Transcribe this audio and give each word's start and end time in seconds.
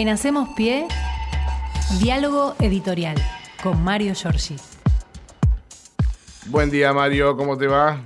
En 0.00 0.08
Hacemos 0.08 0.48
Pie, 0.56 0.86
diálogo 2.00 2.54
editorial 2.58 3.16
con 3.62 3.84
Mario 3.84 4.14
Giorgi. 4.14 4.56
Buen 6.46 6.70
día, 6.70 6.94
Mario, 6.94 7.36
¿cómo 7.36 7.58
te 7.58 7.66
va? 7.66 8.00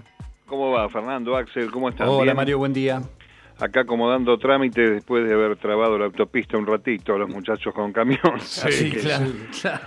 ¿Cómo 0.45 0.73
va, 0.73 0.89
Fernando, 0.89 1.37
Axel? 1.37 1.71
¿Cómo 1.71 1.89
estás? 1.91 2.09
Hola, 2.09 2.25
¿Bien? 2.25 2.37
Mario, 2.37 2.59
buen 2.59 2.73
día. 2.73 3.01
Acá 3.61 3.83
acomodando 3.83 4.37
trámites 4.39 4.91
después 4.91 5.25
de 5.25 5.35
haber 5.35 5.57
trabado 5.57 5.97
la 5.97 6.07
autopista 6.07 6.59
un 6.59 6.67
ratito, 6.67 7.17
los 7.17 7.29
muchachos 7.29 7.73
con 7.73 7.93
camión. 7.93 8.19
Así 8.35 8.91
que 8.91 8.99
claro. 8.99 9.27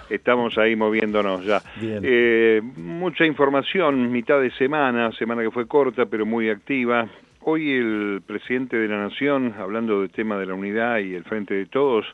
Estamos 0.10 0.58
ahí 0.58 0.78
moviéndonos 0.78 1.44
ya. 1.44 1.62
Bien. 1.76 2.00
Eh, 2.06 2.62
mucha 2.78 3.26
información, 3.26 4.10
mitad 4.14 4.40
de 4.40 4.52
semana, 4.52 5.12
semana 5.12 5.42
que 5.42 5.52
fue 5.52 5.68
corta 5.68 6.06
pero 6.06 6.26
muy 6.26 6.50
activa. 6.50 7.06
Hoy 7.50 7.72
el 7.72 8.22
presidente 8.28 8.76
de 8.76 8.90
la 8.90 9.04
Nación, 9.04 9.56
hablando 9.58 10.02
del 10.02 10.10
tema 10.10 10.38
de 10.38 10.48
la 10.48 10.54
unidad 10.54 10.98
y 10.98 11.16
el 11.16 11.24
frente 11.24 11.54
de 11.54 11.66
todos, 11.66 12.06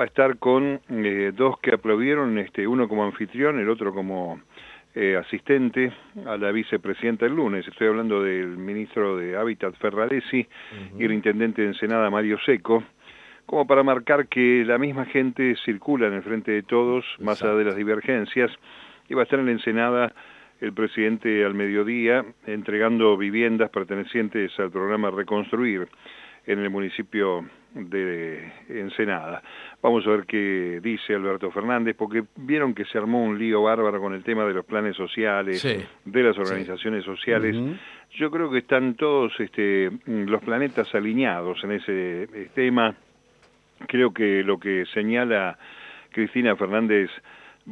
va 0.00 0.04
a 0.04 0.06
estar 0.06 0.38
con 0.38 0.80
eh, 0.88 1.32
dos 1.36 1.58
que 1.58 1.74
aplaudieron, 1.74 2.38
este, 2.38 2.66
uno 2.66 2.88
como 2.88 3.04
anfitrión, 3.04 3.60
el 3.60 3.68
otro 3.68 3.92
como 3.92 4.40
eh, 4.94 5.14
asistente 5.14 5.92
a 6.24 6.38
la 6.38 6.52
vicepresidenta 6.52 7.26
el 7.26 7.34
lunes. 7.34 7.68
Estoy 7.68 7.88
hablando 7.88 8.22
del 8.22 8.56
ministro 8.56 9.18
de 9.18 9.36
Hábitat 9.36 9.74
Ferraresi 9.74 10.48
y 10.98 11.04
el 11.04 11.12
intendente 11.12 11.60
de 11.60 11.68
Ensenada 11.68 12.08
Mario 12.08 12.38
Seco, 12.46 12.82
como 13.44 13.66
para 13.66 13.82
marcar 13.82 14.26
que 14.26 14.64
la 14.64 14.78
misma 14.78 15.04
gente 15.04 15.54
circula 15.66 16.06
en 16.06 16.14
el 16.14 16.22
frente 16.22 16.52
de 16.52 16.62
todos, 16.62 17.04
más 17.20 17.42
allá 17.42 17.56
de 17.56 17.64
las 17.64 17.76
divergencias, 17.76 18.50
y 19.06 19.12
va 19.12 19.20
a 19.20 19.24
estar 19.24 19.38
en 19.38 19.44
la 19.44 19.52
Ensenada 19.52 20.14
el 20.60 20.72
presidente 20.72 21.44
al 21.44 21.54
mediodía 21.54 22.24
entregando 22.46 23.16
viviendas 23.16 23.70
pertenecientes 23.70 24.52
al 24.58 24.70
programa 24.70 25.10
Reconstruir 25.10 25.88
en 26.46 26.60
el 26.60 26.70
municipio 26.70 27.44
de 27.74 28.52
Ensenada. 28.68 29.42
Vamos 29.82 30.06
a 30.06 30.10
ver 30.10 30.24
qué 30.26 30.80
dice 30.82 31.14
Alberto 31.14 31.50
Fernández, 31.50 31.94
porque 31.98 32.24
vieron 32.36 32.74
que 32.74 32.84
se 32.86 32.96
armó 32.96 33.22
un 33.22 33.38
lío 33.38 33.62
bárbaro 33.62 34.00
con 34.00 34.14
el 34.14 34.22
tema 34.22 34.44
de 34.46 34.54
los 34.54 34.64
planes 34.64 34.96
sociales, 34.96 35.60
Sí. 35.60 35.76
de 36.04 36.22
las 36.22 36.38
organizaciones 36.38 37.04
sociales. 37.04 37.56
Yo 38.12 38.30
creo 38.30 38.50
que 38.50 38.58
están 38.58 38.94
todos 38.94 39.32
este, 39.40 39.90
los 40.06 40.42
planetas 40.42 40.94
alineados 40.94 41.62
en 41.64 41.72
ese 41.72 42.22
eh, 42.22 42.48
tema. 42.54 42.94
Creo 43.88 44.14
que 44.14 44.42
lo 44.42 44.58
que 44.58 44.86
señala 44.94 45.58
Cristina 46.12 46.56
Fernández 46.56 47.10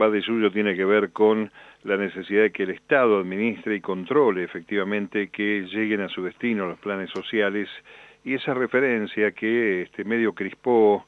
va 0.01 0.11
de 0.11 0.23
suyo 0.23 0.51
tiene 0.51 0.75
que 0.75 0.85
ver 0.85 1.11
con 1.11 1.51
la 1.85 1.97
necesidad 1.97 2.43
de 2.43 2.51
que 2.51 2.65
el 2.65 2.71
Estado 2.71 3.19
administre 3.19 3.77
y 3.77 3.81
controle 3.81 4.43
efectivamente 4.43 5.29
que 5.29 5.67
lleguen 5.71 6.01
a 6.01 6.09
su 6.09 6.23
destino 6.23 6.67
los 6.67 6.79
planes 6.79 7.11
sociales 7.11 7.69
y 8.25 8.35
esa 8.35 8.55
referencia 8.55 9.33
que 9.33 9.83
este 9.83 10.05
medio 10.05 10.33
crispó 10.33 11.07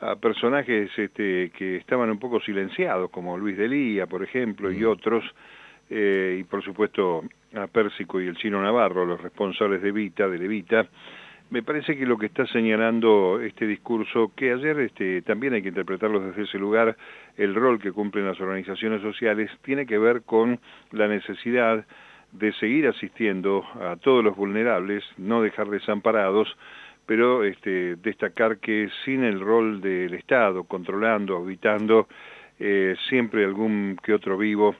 a 0.00 0.16
personajes 0.16 0.90
este, 0.96 1.50
que 1.50 1.76
estaban 1.76 2.10
un 2.10 2.18
poco 2.18 2.40
silenciados 2.40 3.10
como 3.10 3.36
Luis 3.36 3.56
Delía 3.56 4.06
por 4.06 4.22
ejemplo 4.22 4.70
y 4.72 4.84
otros 4.84 5.24
eh, 5.90 6.38
y 6.40 6.44
por 6.44 6.62
supuesto 6.62 7.24
a 7.54 7.66
Pérsico 7.66 8.20
y 8.20 8.26
el 8.26 8.36
chino 8.36 8.62
Navarro 8.62 9.04
los 9.04 9.20
responsables 9.20 9.82
de 9.82 9.92
Vita 9.92 10.28
de 10.28 10.38
Levita 10.38 10.86
me 11.52 11.62
parece 11.62 11.98
que 11.98 12.06
lo 12.06 12.16
que 12.16 12.26
está 12.26 12.46
señalando 12.46 13.38
este 13.38 13.66
discurso, 13.66 14.32
que 14.34 14.52
ayer 14.52 14.80
este, 14.80 15.20
también 15.20 15.52
hay 15.52 15.60
que 15.60 15.68
interpretarlo 15.68 16.18
desde 16.18 16.44
ese 16.44 16.58
lugar, 16.58 16.96
el 17.36 17.54
rol 17.54 17.78
que 17.78 17.92
cumplen 17.92 18.26
las 18.26 18.40
organizaciones 18.40 19.02
sociales, 19.02 19.50
tiene 19.60 19.84
que 19.84 19.98
ver 19.98 20.22
con 20.22 20.58
la 20.92 21.08
necesidad 21.08 21.84
de 22.32 22.54
seguir 22.54 22.88
asistiendo 22.88 23.66
a 23.74 23.96
todos 23.96 24.24
los 24.24 24.34
vulnerables, 24.34 25.04
no 25.18 25.42
dejar 25.42 25.68
desamparados, 25.68 26.48
pero 27.04 27.44
este, 27.44 27.96
destacar 27.96 28.56
que 28.56 28.88
sin 29.04 29.22
el 29.22 29.38
rol 29.38 29.82
del 29.82 30.14
Estado, 30.14 30.64
controlando, 30.64 31.36
auditando, 31.36 32.08
eh, 32.58 32.96
siempre 33.10 33.44
algún 33.44 33.98
que 34.02 34.14
otro 34.14 34.38
vivo 34.38 34.74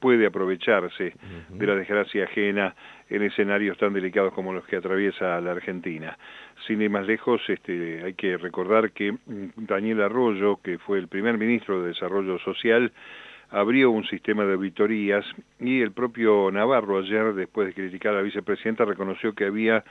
puede 0.00 0.26
aprovecharse 0.26 1.14
de 1.50 1.66
la 1.66 1.76
desgracia 1.76 2.24
ajena 2.24 2.74
en 3.08 3.22
escenarios 3.22 3.78
tan 3.78 3.92
delicados 3.92 4.32
como 4.32 4.52
los 4.52 4.64
que 4.66 4.76
atraviesa 4.76 5.40
la 5.40 5.52
Argentina. 5.52 6.18
Sin 6.66 6.82
ir 6.82 6.90
más 6.90 7.06
lejos, 7.06 7.40
este, 7.48 8.02
hay 8.04 8.14
que 8.14 8.36
recordar 8.36 8.92
que 8.92 9.12
mm, 9.12 9.50
Daniel 9.56 10.02
Arroyo, 10.02 10.60
que 10.62 10.78
fue 10.78 10.98
el 10.98 11.08
primer 11.08 11.38
ministro 11.38 11.82
de 11.82 11.88
Desarrollo 11.88 12.38
Social, 12.40 12.92
abrió 13.50 13.90
un 13.90 14.04
sistema 14.06 14.44
de 14.44 14.54
auditorías 14.54 15.24
y 15.60 15.80
el 15.80 15.92
propio 15.92 16.50
Navarro 16.50 16.98
ayer, 16.98 17.34
después 17.34 17.68
de 17.68 17.74
criticar 17.74 18.12
a 18.12 18.16
la 18.16 18.22
vicepresidenta, 18.22 18.84
reconoció 18.84 19.34
que 19.34 19.44
había 19.44 19.84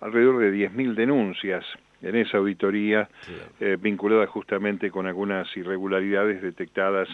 alrededor 0.00 0.38
de 0.38 0.52
10.000 0.52 0.94
denuncias 0.94 1.64
en 2.02 2.16
esa 2.16 2.38
auditoría 2.38 3.08
eh, 3.60 3.76
vinculadas 3.80 4.28
justamente 4.28 4.90
con 4.90 5.06
algunas 5.06 5.54
irregularidades 5.56 6.42
detectadas 6.42 7.08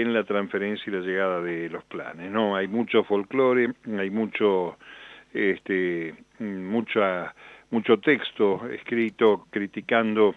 en 0.00 0.12
la 0.12 0.24
transferencia 0.24 0.84
y 0.86 0.96
la 0.96 1.00
llegada 1.00 1.40
de 1.40 1.68
los 1.68 1.84
planes. 1.84 2.30
No, 2.30 2.56
hay 2.56 2.66
mucho 2.66 3.04
folclore, 3.04 3.72
hay 3.96 4.10
mucho, 4.10 4.76
este, 5.32 6.14
mucha, 6.40 7.34
mucho 7.70 7.98
texto 7.98 8.66
escrito 8.68 9.46
criticando 9.50 10.34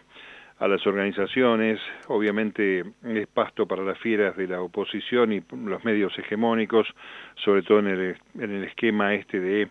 a 0.59 0.67
las 0.67 0.85
organizaciones, 0.87 1.79
obviamente 2.07 2.83
es 3.03 3.27
pasto 3.27 3.67
para 3.67 3.83
las 3.83 3.97
fieras 3.99 4.35
de 4.37 4.47
la 4.47 4.61
oposición 4.61 5.31
y 5.31 5.43
los 5.51 5.83
medios 5.85 6.17
hegemónicos, 6.17 6.87
sobre 7.35 7.61
todo 7.61 7.79
en 7.79 7.87
el, 7.87 8.17
en 8.39 8.55
el 8.55 8.63
esquema 8.63 9.13
este 9.13 9.39
de 9.39 9.67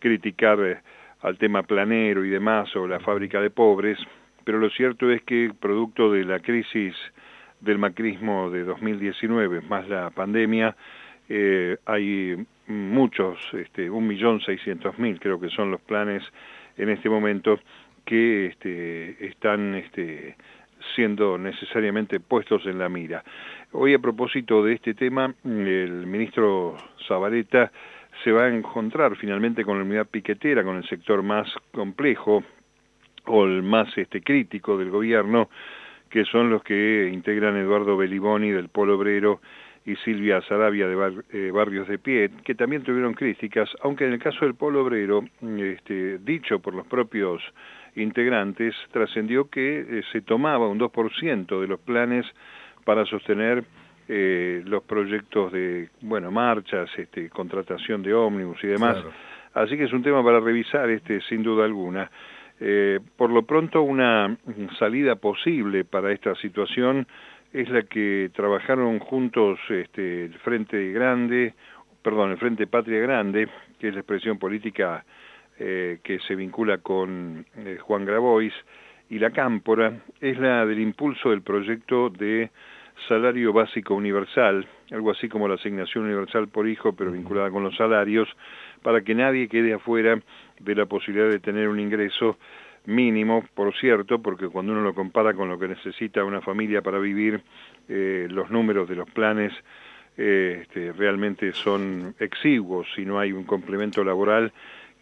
criticar 0.00 0.60
eh, 0.60 0.78
al 1.20 1.38
tema 1.38 1.62
planero 1.62 2.24
y 2.24 2.30
demás 2.30 2.74
o 2.74 2.86
la 2.86 3.00
fábrica 3.00 3.40
de 3.40 3.50
pobres, 3.50 3.98
pero 4.44 4.58
lo 4.58 4.68
cierto 4.70 5.10
es 5.10 5.22
que 5.22 5.52
producto 5.58 6.12
de 6.12 6.24
la 6.24 6.40
crisis 6.40 6.94
del 7.60 7.78
macrismo 7.78 8.50
de 8.50 8.64
2019 8.64 9.60
más 9.62 9.88
la 9.88 10.10
pandemia, 10.10 10.76
eh, 11.28 11.76
hay 11.86 12.36
muchos, 12.68 13.38
este, 13.54 13.90
un 13.90 14.06
millón 14.06 14.40
seiscientos 14.40 14.98
mil 14.98 15.18
creo 15.18 15.40
que 15.40 15.48
son 15.48 15.70
los 15.70 15.80
planes 15.80 16.22
en 16.76 16.88
este 16.88 17.08
momento 17.08 17.58
que 18.04 18.46
este, 18.46 19.26
están 19.26 19.74
este, 19.74 20.36
siendo 20.94 21.38
necesariamente 21.38 22.20
puestos 22.20 22.64
en 22.66 22.78
la 22.78 22.88
mira. 22.88 23.24
Hoy 23.72 23.94
a 23.94 23.98
propósito 23.98 24.62
de 24.62 24.74
este 24.74 24.94
tema, 24.94 25.34
el 25.44 26.06
ministro 26.06 26.76
Zabaleta 27.06 27.72
se 28.22 28.32
va 28.32 28.44
a 28.44 28.54
encontrar 28.54 29.16
finalmente 29.16 29.64
con 29.64 29.78
la 29.78 29.84
unidad 29.84 30.06
piquetera, 30.06 30.62
con 30.62 30.76
el 30.76 30.88
sector 30.88 31.22
más 31.22 31.52
complejo 31.72 32.44
o 33.26 33.44
el 33.44 33.62
más 33.62 33.88
este, 33.98 34.22
crítico 34.22 34.78
del 34.78 34.90
gobierno, 34.90 35.50
que 36.10 36.24
son 36.24 36.50
los 36.50 36.62
que 36.62 37.10
integran 37.12 37.56
Eduardo 37.56 37.96
Beliboni 37.96 38.50
del 38.50 38.68
Polo 38.68 38.96
Obrero 38.96 39.40
y 39.84 39.94
Silvia 39.96 40.40
Sarabia 40.42 40.88
de 40.88 40.94
Bar, 40.94 41.12
eh, 41.32 41.50
Barrios 41.52 41.86
de 41.86 41.98
Pie, 41.98 42.30
que 42.44 42.54
también 42.54 42.82
tuvieron 42.82 43.14
críticas, 43.14 43.68
aunque 43.82 44.04
en 44.04 44.14
el 44.14 44.18
caso 44.18 44.44
del 44.44 44.54
Polo 44.54 44.82
Obrero, 44.82 45.24
este, 45.58 46.18
dicho 46.18 46.58
por 46.58 46.74
los 46.74 46.86
propios 46.86 47.40
integrantes, 47.94 48.74
trascendió 48.90 49.48
que 49.48 49.80
eh, 49.80 50.02
se 50.12 50.22
tomaba 50.22 50.68
un 50.68 50.78
2% 50.78 51.60
de 51.60 51.66
los 51.68 51.80
planes 51.80 52.26
para 52.84 53.04
sostener 53.06 53.64
eh, 54.08 54.62
los 54.64 54.82
proyectos 54.84 55.52
de, 55.52 55.88
bueno, 56.00 56.30
marchas, 56.30 56.90
este, 56.96 57.28
contratación 57.30 58.02
de 58.02 58.12
ómnibus 58.12 58.62
y 58.64 58.68
demás. 58.68 58.96
Claro. 58.96 59.12
Así 59.54 59.76
que 59.76 59.84
es 59.84 59.92
un 59.92 60.02
tema 60.02 60.22
para 60.22 60.38
revisar, 60.38 60.90
este, 60.90 61.20
sin 61.22 61.42
duda 61.42 61.64
alguna. 61.64 62.10
Eh, 62.60 63.00
por 63.16 63.30
lo 63.30 63.42
pronto, 63.42 63.82
una 63.82 64.36
salida 64.78 65.16
posible 65.16 65.84
para 65.84 66.12
esta 66.12 66.34
situación 66.36 67.06
es 67.52 67.68
la 67.70 67.82
que 67.82 68.30
trabajaron 68.34 68.98
juntos 68.98 69.58
este, 69.68 70.24
el 70.24 70.34
Frente 70.38 70.92
Grande, 70.92 71.54
perdón, 72.02 72.32
el 72.32 72.38
Frente 72.38 72.66
Patria 72.66 73.00
Grande, 73.00 73.48
que 73.78 73.88
es 73.88 73.94
la 73.94 74.00
expresión 74.00 74.38
política 74.38 75.04
eh, 75.58 75.98
que 76.02 76.18
se 76.20 76.34
vincula 76.34 76.78
con 76.78 77.46
eh, 77.56 77.78
Juan 77.80 78.04
Grabois, 78.04 78.54
y 79.08 79.18
la 79.18 79.30
Cámpora, 79.30 80.00
es 80.20 80.38
la 80.38 80.66
del 80.66 80.80
impulso 80.80 81.30
del 81.30 81.42
proyecto 81.42 82.10
de 82.10 82.50
salario 83.08 83.52
básico 83.52 83.94
universal, 83.94 84.66
algo 84.90 85.10
así 85.10 85.28
como 85.28 85.48
la 85.48 85.54
asignación 85.54 86.04
universal 86.04 86.48
por 86.48 86.68
hijo, 86.68 86.94
pero 86.94 87.12
vinculada 87.12 87.50
con 87.50 87.62
los 87.62 87.76
salarios, 87.76 88.28
para 88.82 89.02
que 89.02 89.14
nadie 89.14 89.48
quede 89.48 89.74
afuera 89.74 90.18
de 90.60 90.74
la 90.74 90.86
posibilidad 90.86 91.28
de 91.28 91.38
tener 91.38 91.68
un 91.68 91.80
ingreso 91.80 92.38
mínimo, 92.86 93.44
por 93.54 93.74
cierto, 93.76 94.20
porque 94.20 94.48
cuando 94.48 94.72
uno 94.72 94.82
lo 94.82 94.94
compara 94.94 95.34
con 95.34 95.48
lo 95.48 95.58
que 95.58 95.68
necesita 95.68 96.24
una 96.24 96.40
familia 96.40 96.82
para 96.82 96.98
vivir, 96.98 97.40
eh, 97.88 98.28
los 98.30 98.50
números 98.50 98.88
de 98.88 98.96
los 98.96 99.10
planes 99.10 99.52
eh, 100.16 100.60
este, 100.62 100.92
realmente 100.92 101.52
son 101.52 102.14
exiguos 102.18 102.86
si 102.94 103.04
no 103.04 103.18
hay 103.18 103.32
un 103.32 103.44
complemento 103.44 104.02
laboral, 104.02 104.52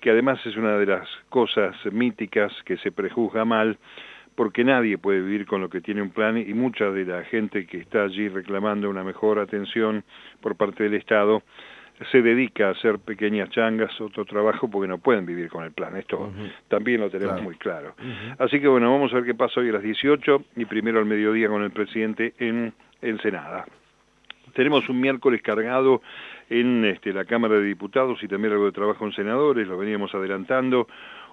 que 0.00 0.10
además 0.10 0.44
es 0.44 0.56
una 0.56 0.76
de 0.76 0.86
las 0.86 1.08
cosas 1.28 1.76
míticas 1.92 2.52
que 2.64 2.76
se 2.78 2.90
prejuzga 2.90 3.44
mal, 3.44 3.78
porque 4.34 4.64
nadie 4.64 4.98
puede 4.98 5.20
vivir 5.20 5.46
con 5.46 5.60
lo 5.60 5.68
que 5.68 5.80
tiene 5.80 6.02
un 6.02 6.10
plan 6.10 6.36
y 6.36 6.52
mucha 6.54 6.90
de 6.90 7.04
la 7.04 7.24
gente 7.24 7.66
que 7.66 7.78
está 7.78 8.02
allí 8.02 8.28
reclamando 8.28 8.90
una 8.90 9.04
mejor 9.04 9.38
atención 9.38 10.04
por 10.40 10.56
parte 10.56 10.84
del 10.84 10.94
Estado 10.94 11.42
se 12.10 12.22
dedica 12.22 12.68
a 12.68 12.70
hacer 12.72 12.98
pequeñas 12.98 13.50
changas, 13.50 14.00
otro 14.00 14.24
trabajo, 14.24 14.68
porque 14.68 14.88
no 14.88 14.98
pueden 14.98 15.26
vivir 15.26 15.48
con 15.48 15.64
el 15.64 15.72
plan. 15.72 15.96
Esto 15.96 16.32
también 16.68 17.00
lo 17.00 17.08
tenemos 17.08 17.40
muy 17.42 17.54
claro. 17.56 17.94
Así 18.38 18.60
que 18.60 18.66
bueno, 18.66 18.90
vamos 18.90 19.12
a 19.12 19.16
ver 19.16 19.24
qué 19.24 19.34
pasa 19.34 19.60
hoy 19.60 19.68
a 19.68 19.74
las 19.74 19.82
18 19.82 20.44
y 20.56 20.64
primero 20.64 20.98
al 20.98 21.06
mediodía 21.06 21.48
con 21.48 21.62
el 21.62 21.70
presidente 21.70 22.34
en 22.38 22.72
Ensenada. 23.00 23.64
Tenemos 24.54 24.88
un 24.88 25.00
miércoles 25.00 25.42
cargado 25.42 26.02
en 26.50 26.84
este, 26.84 27.12
la 27.12 27.24
Cámara 27.24 27.54
de 27.54 27.64
Diputados 27.64 28.22
y 28.22 28.28
también 28.28 28.52
algo 28.52 28.66
de 28.66 28.72
trabajo 28.72 29.04
en 29.04 29.12
senadores, 29.12 29.66
lo 29.66 29.78
veníamos 29.78 30.14
adelantando. 30.14 30.86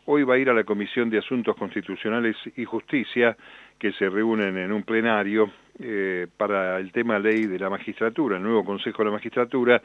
Hoy 0.05 0.23
va 0.23 0.33
a 0.33 0.37
ir 0.39 0.49
a 0.49 0.53
la 0.53 0.63
Comisión 0.63 1.11
de 1.11 1.19
Asuntos 1.19 1.55
Constitucionales 1.55 2.35
y 2.55 2.65
Justicia, 2.65 3.37
que 3.77 3.91
se 3.91 4.09
reúnen 4.09 4.57
en 4.57 4.71
un 4.71 4.81
plenario 4.81 5.51
eh, 5.79 6.25
para 6.37 6.79
el 6.79 6.91
tema 6.91 7.19
ley 7.19 7.45
de 7.45 7.59
la 7.59 7.69
magistratura, 7.69 8.37
el 8.37 8.43
nuevo 8.43 8.65
Consejo 8.65 9.03
de 9.03 9.05
la 9.05 9.11
Magistratura, 9.11 9.79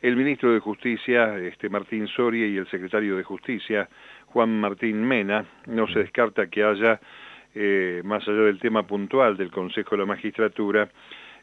el 0.00 0.16
ministro 0.16 0.52
de 0.52 0.60
Justicia, 0.60 1.36
este 1.36 1.68
Martín 1.68 2.08
Soria, 2.08 2.46
y 2.46 2.56
el 2.56 2.66
secretario 2.70 3.16
de 3.18 3.24
Justicia, 3.24 3.86
Juan 4.28 4.58
Martín 4.58 5.06
Mena. 5.06 5.44
No 5.66 5.86
se 5.86 5.98
descarta 5.98 6.46
que 6.46 6.64
haya, 6.64 6.98
eh, 7.54 8.00
más 8.04 8.26
allá 8.26 8.44
del 8.44 8.58
tema 8.58 8.86
puntual 8.86 9.36
del 9.36 9.50
Consejo 9.50 9.90
de 9.96 9.98
la 9.98 10.06
Magistratura, 10.06 10.88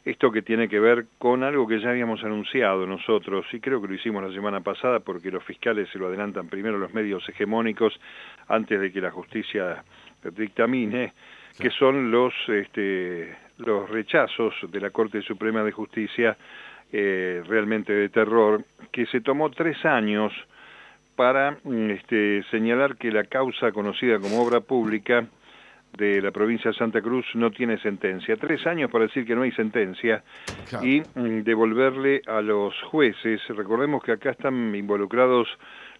esto 0.05 0.31
que 0.31 0.43
tiene 0.43 0.69
que 0.69 0.79
ver 0.79 1.07
con 1.17 1.43
algo 1.43 1.67
que 1.67 1.79
ya 1.79 1.89
habíamos 1.89 2.23
anunciado 2.23 2.85
nosotros, 2.85 3.45
y 3.51 3.59
creo 3.59 3.81
que 3.81 3.87
lo 3.87 3.95
hicimos 3.95 4.23
la 4.23 4.31
semana 4.31 4.61
pasada 4.61 4.99
porque 4.99 5.31
los 5.31 5.43
fiscales 5.43 5.89
se 5.89 5.97
lo 5.97 6.07
adelantan 6.07 6.47
primero 6.47 6.77
los 6.77 6.93
medios 6.93 7.27
hegemónicos 7.27 7.99
antes 8.47 8.79
de 8.79 8.91
que 8.91 9.01
la 9.01 9.09
justicia 9.09 9.83
dictamine, 10.23 11.13
que 11.59 11.71
son 11.71 12.11
los, 12.11 12.33
este, 12.47 13.35
los 13.57 13.89
rechazos 13.89 14.53
de 14.69 14.79
la 14.79 14.91
Corte 14.91 15.23
Suprema 15.23 15.63
de 15.63 15.71
Justicia 15.71 16.37
eh, 16.91 17.41
realmente 17.47 17.91
de 17.91 18.09
terror, 18.09 18.63
que 18.91 19.07
se 19.07 19.21
tomó 19.21 19.49
tres 19.49 19.83
años 19.85 20.31
para 21.15 21.57
este, 21.89 22.43
señalar 22.51 22.97
que 22.97 23.11
la 23.11 23.23
causa 23.23 23.71
conocida 23.71 24.19
como 24.19 24.41
obra 24.41 24.59
pública 24.59 25.25
de 25.97 26.21
la 26.21 26.31
provincia 26.31 26.71
de 26.71 26.77
Santa 26.77 27.01
Cruz 27.01 27.25
no 27.35 27.51
tiene 27.51 27.77
sentencia. 27.79 28.35
Tres 28.35 28.65
años 28.67 28.91
para 28.91 29.05
decir 29.05 29.25
que 29.25 29.35
no 29.35 29.43
hay 29.43 29.51
sentencia 29.51 30.23
y 30.81 31.01
mm, 31.01 31.43
devolverle 31.43 32.21
a 32.25 32.41
los 32.41 32.73
jueces, 32.83 33.41
recordemos 33.49 34.03
que 34.03 34.11
acá 34.11 34.31
están 34.31 34.75
involucrados 34.75 35.47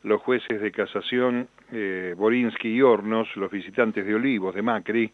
los 0.03 0.21
jueces 0.21 0.61
de 0.61 0.71
casación 0.71 1.47
eh, 1.71 2.13
Borinsky 2.17 2.69
y 2.69 2.81
Hornos, 2.81 3.27
los 3.35 3.51
visitantes 3.51 4.05
de 4.05 4.15
Olivos, 4.15 4.53
de 4.53 4.61
Macri, 4.61 5.11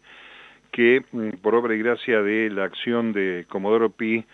que 0.70 1.02
mm, 1.10 1.40
por 1.42 1.54
obra 1.54 1.74
y 1.74 1.78
gracia 1.78 2.22
de 2.22 2.50
la 2.50 2.64
acción 2.64 3.12
de 3.12 3.46
Comodoro 3.48 3.90
Pi 3.90 4.24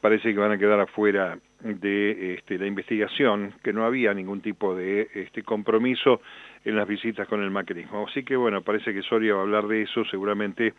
parece 0.00 0.32
que 0.32 0.38
van 0.38 0.52
a 0.52 0.58
quedar 0.58 0.78
afuera 0.80 1.38
de 1.60 2.34
este, 2.34 2.58
la 2.58 2.66
investigación, 2.66 3.54
que 3.62 3.72
no 3.72 3.84
había 3.84 4.14
ningún 4.14 4.40
tipo 4.40 4.74
de 4.74 5.08
este, 5.14 5.42
compromiso 5.42 6.20
en 6.66 6.76
las 6.76 6.86
visitas 6.86 7.28
con 7.28 7.42
el 7.42 7.50
macrismo. 7.50 8.06
Así 8.08 8.24
que 8.24 8.36
bueno, 8.36 8.60
parece 8.60 8.92
que 8.92 9.02
Soria 9.02 9.34
va 9.34 9.40
a 9.40 9.42
hablar 9.42 9.66
de 9.68 9.82
eso 9.82 10.04
seguramente 10.04 10.74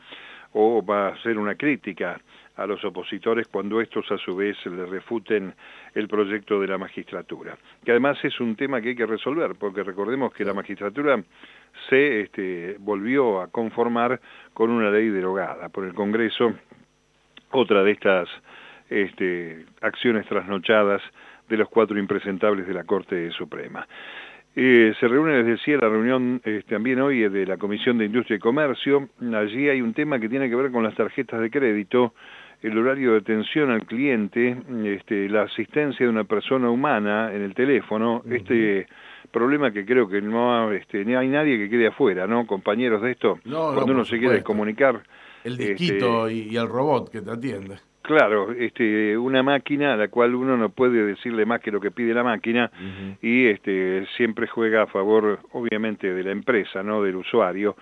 o 0.54 0.86
va 0.86 1.08
a 1.08 1.12
hacer 1.14 1.38
una 1.38 1.56
crítica 1.56 2.20
a 2.58 2.66
los 2.66 2.84
opositores 2.84 3.48
cuando 3.48 3.80
estos 3.80 4.12
a 4.12 4.18
su 4.18 4.36
vez 4.36 4.58
le 4.66 4.86
refuten 4.86 5.54
el 5.94 6.08
proyecto 6.08 6.60
de 6.60 6.68
la 6.68 6.78
magistratura. 6.78 7.58
Que 7.86 7.92
además 7.92 8.18
es 8.24 8.40
un 8.40 8.56
tema 8.56 8.82
que 8.82 8.90
hay 8.90 8.96
que 8.96 9.06
resolver, 9.06 9.56
porque 9.56 9.84
recordemos 9.84 10.34
que 10.34 10.44
la 10.44 10.54
magistratura 10.54 11.24
se 11.90 12.22
este, 12.22 12.76
volvió 12.80 13.42
a 13.42 13.48
conformar 13.48 14.20
con 14.54 14.70
una 14.72 14.90
ley 14.90 15.10
derogada 15.10 15.70
por 15.70 15.86
el 15.86 15.94
Congreso, 15.94 16.54
otra 17.52 17.84
de 17.84 17.92
estas 17.92 18.28
este, 18.90 19.66
acciones 19.82 20.26
trasnochadas 20.28 21.02
de 21.48 21.58
los 21.58 21.70
cuatro 21.70 21.98
impresentables 21.98 22.68
de 22.68 22.74
la 22.74 22.84
Corte 22.84 23.32
Suprema. 23.32 23.88
Eh, 24.56 24.94
se 25.00 25.08
reúne, 25.08 25.38
les 25.38 25.46
decía, 25.46 25.78
la 25.78 25.90
reunión 25.90 26.42
eh, 26.44 26.64
también 26.68 27.00
hoy 27.00 27.30
de 27.30 27.46
la 27.46 27.58
Comisión 27.58 27.98
de 27.98 28.06
Industria 28.06 28.38
y 28.38 28.40
Comercio. 28.40 29.10
Allí 29.34 29.70
hay 29.70 29.82
un 29.82 29.94
tema 29.94 30.20
que 30.20 30.30
tiene 30.30 30.50
que 30.50 30.56
ver 30.56 30.72
con 30.72 30.84
las 30.84 30.96
tarjetas 30.96 31.40
de 31.40 31.52
crédito, 31.52 32.14
el 32.62 32.78
horario 32.78 33.12
de 33.12 33.20
atención 33.20 33.70
al 33.70 33.86
cliente, 33.86 34.58
este, 34.86 35.30
la 35.30 35.44
asistencia 35.44 36.06
de 36.06 36.12
una 36.12 36.24
persona 36.24 36.72
humana 36.72 37.32
en 37.34 37.44
el 37.44 37.54
teléfono, 37.54 38.24
este 38.28 38.88
problema 39.32 39.72
que 39.72 39.86
creo 39.86 40.08
que 40.08 40.22
no 40.22 40.72
este, 40.72 41.06
ni 41.06 41.14
hay 41.14 41.28
nadie 41.28 41.58
que 41.58 41.70
quede 41.70 41.88
afuera, 41.88 42.26
¿no? 42.26 42.48
Compañeros 42.48 43.02
de 43.02 43.12
esto, 43.12 43.40
cuando 43.44 43.94
uno 43.94 44.06
se 44.06 44.18
quiere 44.18 44.42
comunicar. 44.42 45.04
El 45.44 45.56
disquito 45.56 46.28
este, 46.28 46.50
y 46.52 46.58
el 46.58 46.68
robot 46.68 47.12
que 47.12 47.22
te 47.22 47.32
atiende. 47.32 47.78
Claro, 48.08 48.54
este, 48.54 49.18
una 49.18 49.44
máquina 49.44 49.92
a 49.92 49.98
la 49.98 50.08
cual 50.08 50.34
uno 50.34 50.56
no 50.56 50.70
puede 50.70 51.06
decirle 51.06 51.46
más 51.46 51.60
que 51.60 51.72
lo 51.72 51.82
que 51.82 51.92
pide 51.92 52.14
la 52.14 52.24
máquina 52.24 52.72
y 53.22 53.48
este, 53.48 54.06
siempre 54.16 54.48
juega 54.48 54.84
a 54.84 54.88
favor, 54.88 55.42
obviamente, 55.52 56.14
de 56.14 56.24
la 56.24 56.32
empresa, 56.32 56.82
no 56.84 57.04
del 57.04 57.18
usuario. 57.18 57.76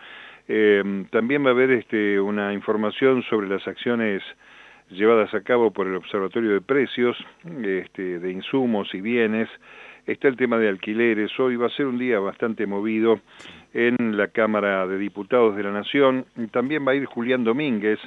Eh, 0.48 1.06
también 1.12 1.46
va 1.46 1.50
a 1.50 1.52
haber 1.52 1.70
este, 1.70 2.20
una 2.20 2.54
información 2.54 3.22
sobre 3.30 3.48
las 3.48 3.68
acciones 3.68 4.24
llevadas 4.90 5.32
a 5.36 5.42
cabo 5.42 5.70
por 5.70 5.86
el 5.86 5.96
Observatorio 5.96 6.54
de 6.54 6.62
Precios 6.62 7.16
este, 7.64 8.18
de 8.18 8.32
insumos 8.32 8.92
y 8.96 9.02
bienes. 9.02 9.48
Está 10.08 10.28
el 10.28 10.38
tema 10.38 10.58
de 10.58 10.70
alquileres. 10.70 11.40
Hoy 11.40 11.56
va 11.56 11.68
a 11.68 11.78
ser 11.78 11.86
un 11.86 12.00
día 12.00 12.18
bastante 12.18 12.66
movido 12.66 13.20
en 13.76 14.18
la 14.18 14.30
Cámara 14.30 14.88
de 14.88 14.98
Diputados 14.98 15.56
de 15.56 15.62
la 15.62 15.72
Nación. 15.72 16.26
También 16.50 16.84
va 16.88 16.94
a 16.94 16.96
ir 16.96 17.06
Julián 17.06 17.44
Domínguez, 17.44 18.00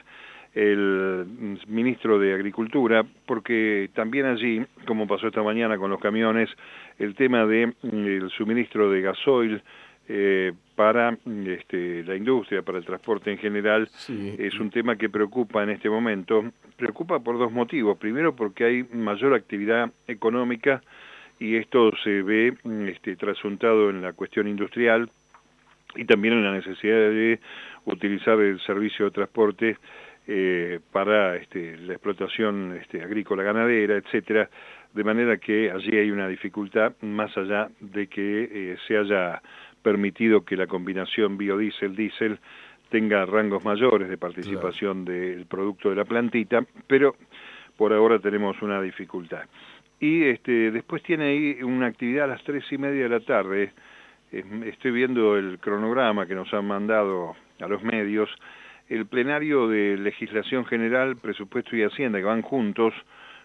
el 0.59 1.25
ministro 1.69 2.19
de 2.19 2.35
Agricultura, 2.35 3.05
porque 3.27 3.91
también 3.95 4.27
allí, 4.27 4.61
como 4.87 5.07
pasó 5.07 5.29
esta 5.29 5.43
mañana 5.43 5.79
con 5.79 5.89
los 5.89 6.01
camiones, 6.01 6.51
el 6.99 7.15
tema 7.15 7.47
de 7.47 7.69
mm, 7.83 8.29
suministro 8.37 8.91
de 8.91 9.01
gasoil 9.01 9.63
eh, 10.09 10.53
para 10.75 11.17
este, 11.47 12.03
la 12.03 12.17
industria, 12.17 12.63
para 12.63 12.79
el 12.79 12.85
transporte 12.85 13.31
en 13.31 13.39
general, 13.39 13.89
es 14.09 14.59
un 14.59 14.71
tema 14.71 14.97
que 14.97 15.09
preocupa 15.09 15.63
en 15.63 15.71
este 15.71 15.89
momento. 15.89 16.45
Preocupa 16.77 17.21
por 17.21 17.39
dos 17.39 17.53
motivos. 17.53 17.97
Primero, 17.97 18.35
porque 18.35 18.65
hay 18.65 18.83
mayor 18.93 19.35
actividad 19.35 19.93
económica 20.09 20.83
y 21.39 21.55
esto 21.55 21.93
se 22.03 22.23
ve 22.23 22.57
mm, 22.65 22.89
este, 22.89 23.15
trasuntado 23.15 23.91
en 23.91 24.03
la 24.03 24.13
cuestión 24.13 24.49
industrial 24.49 25.09
y 25.95 26.05
también 26.05 26.35
en 26.35 26.45
la 26.45 26.53
necesidad 26.53 26.97
de 26.97 27.39
utilizar 27.85 28.41
el 28.41 28.61
servicio 28.61 29.07
de 29.07 29.11
transporte 29.13 29.77
eh, 30.31 30.81
para 30.93 31.37
este, 31.37 31.79
la 31.79 31.95
explotación 31.95 32.77
este, 32.79 33.03
agrícola 33.03 33.43
ganadera, 33.43 33.97
etcétera, 33.97 34.51
de 34.93 35.03
manera 35.03 35.39
que 35.39 35.71
allí 35.71 35.97
hay 35.97 36.11
una 36.11 36.29
dificultad 36.29 36.93
más 37.01 37.35
allá 37.39 37.71
de 37.81 38.09
que 38.09 38.43
eh, 38.43 38.77
se 38.87 38.99
haya 38.99 39.41
permitido 39.83 40.45
que 40.45 40.55
la 40.55 40.67
combinación 40.67 41.39
biodiesel-diésel 41.39 42.39
tenga 42.91 43.25
rangos 43.25 43.65
mayores 43.65 44.11
de 44.11 44.19
participación 44.19 45.07
del 45.07 45.47
producto 45.47 45.89
de 45.89 45.97
la 45.97 46.05
plantita, 46.05 46.63
pero 46.87 47.17
por 47.79 47.95
ahora 47.95 48.19
tenemos 48.19 48.61
una 48.61 48.83
dificultad. 48.83 49.47
Y 49.99 50.25
este, 50.25 50.71
después 50.71 51.03
tiene 51.05 51.25
ahí 51.25 51.63
una 51.63 51.87
actividad 51.87 52.25
a 52.25 52.35
las 52.35 52.45
tres 52.45 52.71
y 52.71 52.77
media 52.77 53.05
de 53.05 53.09
la 53.09 53.21
tarde, 53.21 53.73
estoy 54.31 54.91
viendo 54.91 55.39
el 55.39 55.59
cronograma 55.59 56.27
que 56.27 56.35
nos 56.35 56.53
han 56.53 56.67
mandado 56.67 57.35
a 57.61 57.67
los 57.67 57.83
medios, 57.83 58.29
el 58.89 59.07
plenario 59.07 59.69
de 59.69 59.97
legislación 59.97 60.65
general, 60.65 61.17
presupuesto 61.17 61.77
y 61.77 61.83
hacienda 61.83 62.19
que 62.19 62.25
van 62.25 62.43
juntos 62.43 62.95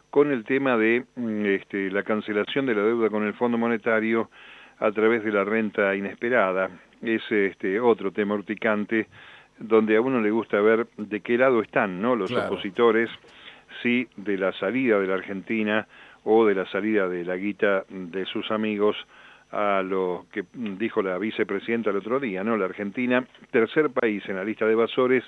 con 0.09 0.31
el 0.31 0.43
tema 0.43 0.77
de 0.77 1.05
mm, 1.15 1.45
este, 1.45 1.91
la 1.91 2.03
cancelación 2.03 2.65
de 2.65 2.75
la 2.75 2.83
deuda 2.83 3.09
con 3.09 3.23
el 3.23 3.33
Fondo 3.33 3.57
Monetario 3.57 4.29
a 4.79 4.91
través 4.91 5.23
de 5.23 5.31
la 5.31 5.43
renta 5.43 5.95
inesperada. 5.95 6.69
Es 7.01 7.23
este, 7.31 7.79
otro 7.79 8.11
tema 8.11 8.35
urticante 8.35 9.07
donde 9.59 9.95
a 9.95 10.01
uno 10.01 10.21
le 10.21 10.31
gusta 10.31 10.59
ver 10.61 10.87
de 10.97 11.21
qué 11.21 11.37
lado 11.37 11.61
están 11.61 12.01
¿no? 12.01 12.15
los 12.15 12.31
opositores, 12.31 13.09
si 13.81 14.07
de 14.15 14.37
la 14.37 14.51
salida 14.53 14.99
de 14.99 15.07
la 15.07 15.15
Argentina 15.15 15.87
o 16.23 16.45
de 16.45 16.55
la 16.55 16.65
salida 16.67 17.07
de 17.07 17.25
la 17.25 17.35
guita 17.35 17.83
de 17.89 18.25
sus 18.25 18.49
amigos 18.51 18.95
a 19.53 19.83
lo 19.83 20.25
que 20.31 20.43
dijo 20.53 21.03
la 21.03 21.17
vicepresidenta 21.19 21.91
el 21.91 21.97
otro 21.97 22.19
día, 22.19 22.43
¿no? 22.43 22.57
La 22.57 22.65
Argentina, 22.65 23.23
tercer 23.51 23.91
país 23.91 24.23
en 24.27 24.35
la 24.35 24.43
lista 24.43 24.65
de 24.65 24.73
evasores 24.73 25.23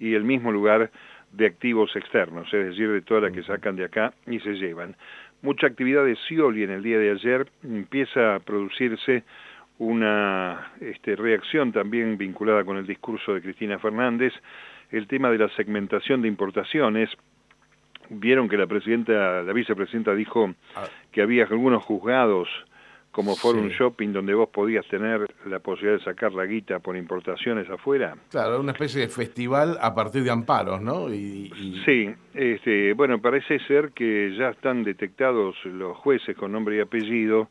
y 0.00 0.14
el 0.14 0.24
mismo 0.24 0.50
lugar 0.50 0.90
de 1.32 1.46
activos 1.46 1.94
externos, 1.94 2.46
es 2.54 2.66
decir, 2.66 2.90
de 2.90 3.02
todas 3.02 3.24
las 3.24 3.32
que 3.32 3.42
sacan 3.42 3.76
de 3.76 3.84
acá 3.84 4.14
y 4.26 4.40
se 4.40 4.54
llevan. 4.54 4.96
Mucha 5.42 5.66
actividad 5.66 6.06
de 6.06 6.16
Scioli 6.16 6.62
en 6.62 6.70
el 6.70 6.82
día 6.82 6.98
de 6.98 7.10
ayer, 7.10 7.46
empieza 7.62 8.36
a 8.36 8.40
producirse 8.40 9.24
una 9.78 10.72
este, 10.80 11.14
reacción 11.14 11.70
también 11.72 12.16
vinculada 12.16 12.64
con 12.64 12.78
el 12.78 12.86
discurso 12.86 13.34
de 13.34 13.42
Cristina 13.42 13.78
Fernández, 13.78 14.32
el 14.90 15.06
tema 15.06 15.30
de 15.30 15.36
la 15.36 15.48
segmentación 15.50 16.22
de 16.22 16.28
importaciones, 16.28 17.10
vieron 18.08 18.48
que 18.48 18.56
la 18.56 18.66
presidenta, 18.66 19.42
la 19.42 19.52
vicepresidenta 19.52 20.14
dijo 20.14 20.54
ah. 20.76 20.86
que 21.12 21.20
había 21.20 21.44
algunos 21.44 21.84
juzgados 21.84 22.48
como 23.16 23.34
Forum 23.34 23.68
Shopping, 23.68 24.12
donde 24.12 24.34
vos 24.34 24.50
podías 24.50 24.86
tener 24.88 25.26
la 25.46 25.58
posibilidad 25.60 25.98
de 25.98 26.04
sacar 26.04 26.34
la 26.34 26.44
guita 26.44 26.80
por 26.80 26.98
importaciones 26.98 27.66
afuera. 27.70 28.14
Claro, 28.30 28.60
una 28.60 28.72
especie 28.72 29.00
de 29.00 29.08
festival 29.08 29.78
a 29.80 29.94
partir 29.94 30.22
de 30.22 30.30
amparos, 30.30 30.82
¿no? 30.82 31.08
Y, 31.08 31.50
Sí, 31.86 32.10
este, 32.34 32.92
bueno, 32.92 33.18
parece 33.18 33.58
ser 33.60 33.92
que 33.92 34.36
ya 34.36 34.50
están 34.50 34.84
detectados 34.84 35.56
los 35.64 35.96
jueces 35.96 36.36
con 36.36 36.52
nombre 36.52 36.76
y 36.76 36.80
apellido 36.80 37.48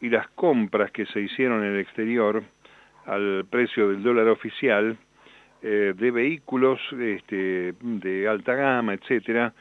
y 0.00 0.08
las 0.08 0.26
compras 0.30 0.90
que 0.90 1.06
se 1.06 1.20
hicieron 1.20 1.62
en 1.62 1.74
el 1.74 1.80
exterior 1.82 2.42
al 3.04 3.44
precio 3.48 3.90
del 3.90 4.02
dólar 4.02 4.26
oficial 4.26 4.98
eh, 5.62 5.94
de 5.96 6.10
vehículos 6.10 6.80
este, 6.98 7.74
de 7.80 8.26
alta 8.26 8.56
gama, 8.56 8.94
etcétera, 8.94 9.54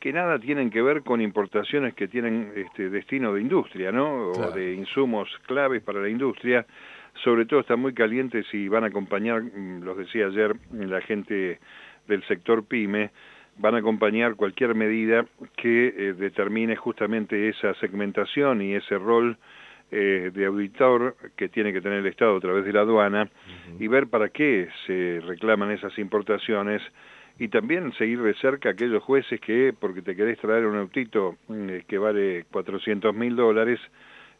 que 0.00 0.12
nada 0.12 0.38
tienen 0.38 0.70
que 0.70 0.80
ver 0.80 1.02
con 1.02 1.20
importaciones 1.20 1.94
que 1.94 2.08
tienen 2.08 2.52
este, 2.56 2.88
destino 2.88 3.34
de 3.34 3.42
industria, 3.42 3.92
¿no? 3.92 4.30
O 4.30 4.50
de 4.50 4.72
insumos 4.74 5.28
claves 5.46 5.82
para 5.82 6.00
la 6.00 6.08
industria. 6.08 6.66
Sobre 7.22 7.44
todo 7.44 7.60
están 7.60 7.80
muy 7.80 7.92
calientes 7.92 8.46
y 8.54 8.66
van 8.68 8.84
a 8.84 8.86
acompañar, 8.86 9.42
mm, 9.42 9.82
los 9.82 9.98
decía 9.98 10.26
ayer 10.26 10.56
la 10.72 11.02
gente 11.02 11.60
del 12.08 12.24
sector 12.24 12.64
PYME, 12.64 13.10
van 13.58 13.74
a 13.74 13.78
acompañar 13.78 14.36
cualquier 14.36 14.74
medida 14.74 15.26
que 15.56 15.88
eh, 15.88 16.14
determine 16.14 16.76
justamente 16.76 17.50
esa 17.50 17.74
segmentación 17.74 18.62
y 18.62 18.74
ese 18.74 18.96
rol 18.96 19.36
eh, 19.90 20.30
de 20.32 20.46
auditor 20.46 21.16
que 21.36 21.48
tiene 21.48 21.72
que 21.72 21.82
tener 21.82 21.98
el 21.98 22.06
Estado 22.06 22.36
a 22.36 22.40
través 22.40 22.64
de 22.64 22.72
la 22.72 22.82
aduana 22.82 23.28
y 23.78 23.88
ver 23.88 24.06
para 24.06 24.28
qué 24.28 24.68
se 24.86 25.20
reclaman 25.26 25.72
esas 25.72 25.98
importaciones 25.98 26.80
y 27.40 27.48
también 27.48 27.90
seguir 27.94 28.20
de 28.20 28.34
cerca 28.34 28.68
a 28.68 28.72
aquellos 28.72 29.02
jueces 29.02 29.40
que, 29.40 29.72
porque 29.76 30.02
te 30.02 30.14
querés 30.14 30.38
traer 30.38 30.66
un 30.66 30.76
autito 30.76 31.36
mm, 31.48 31.68
que 31.88 31.96
vale 31.96 32.44
400 32.52 33.14
mil 33.14 33.34
dólares, 33.34 33.80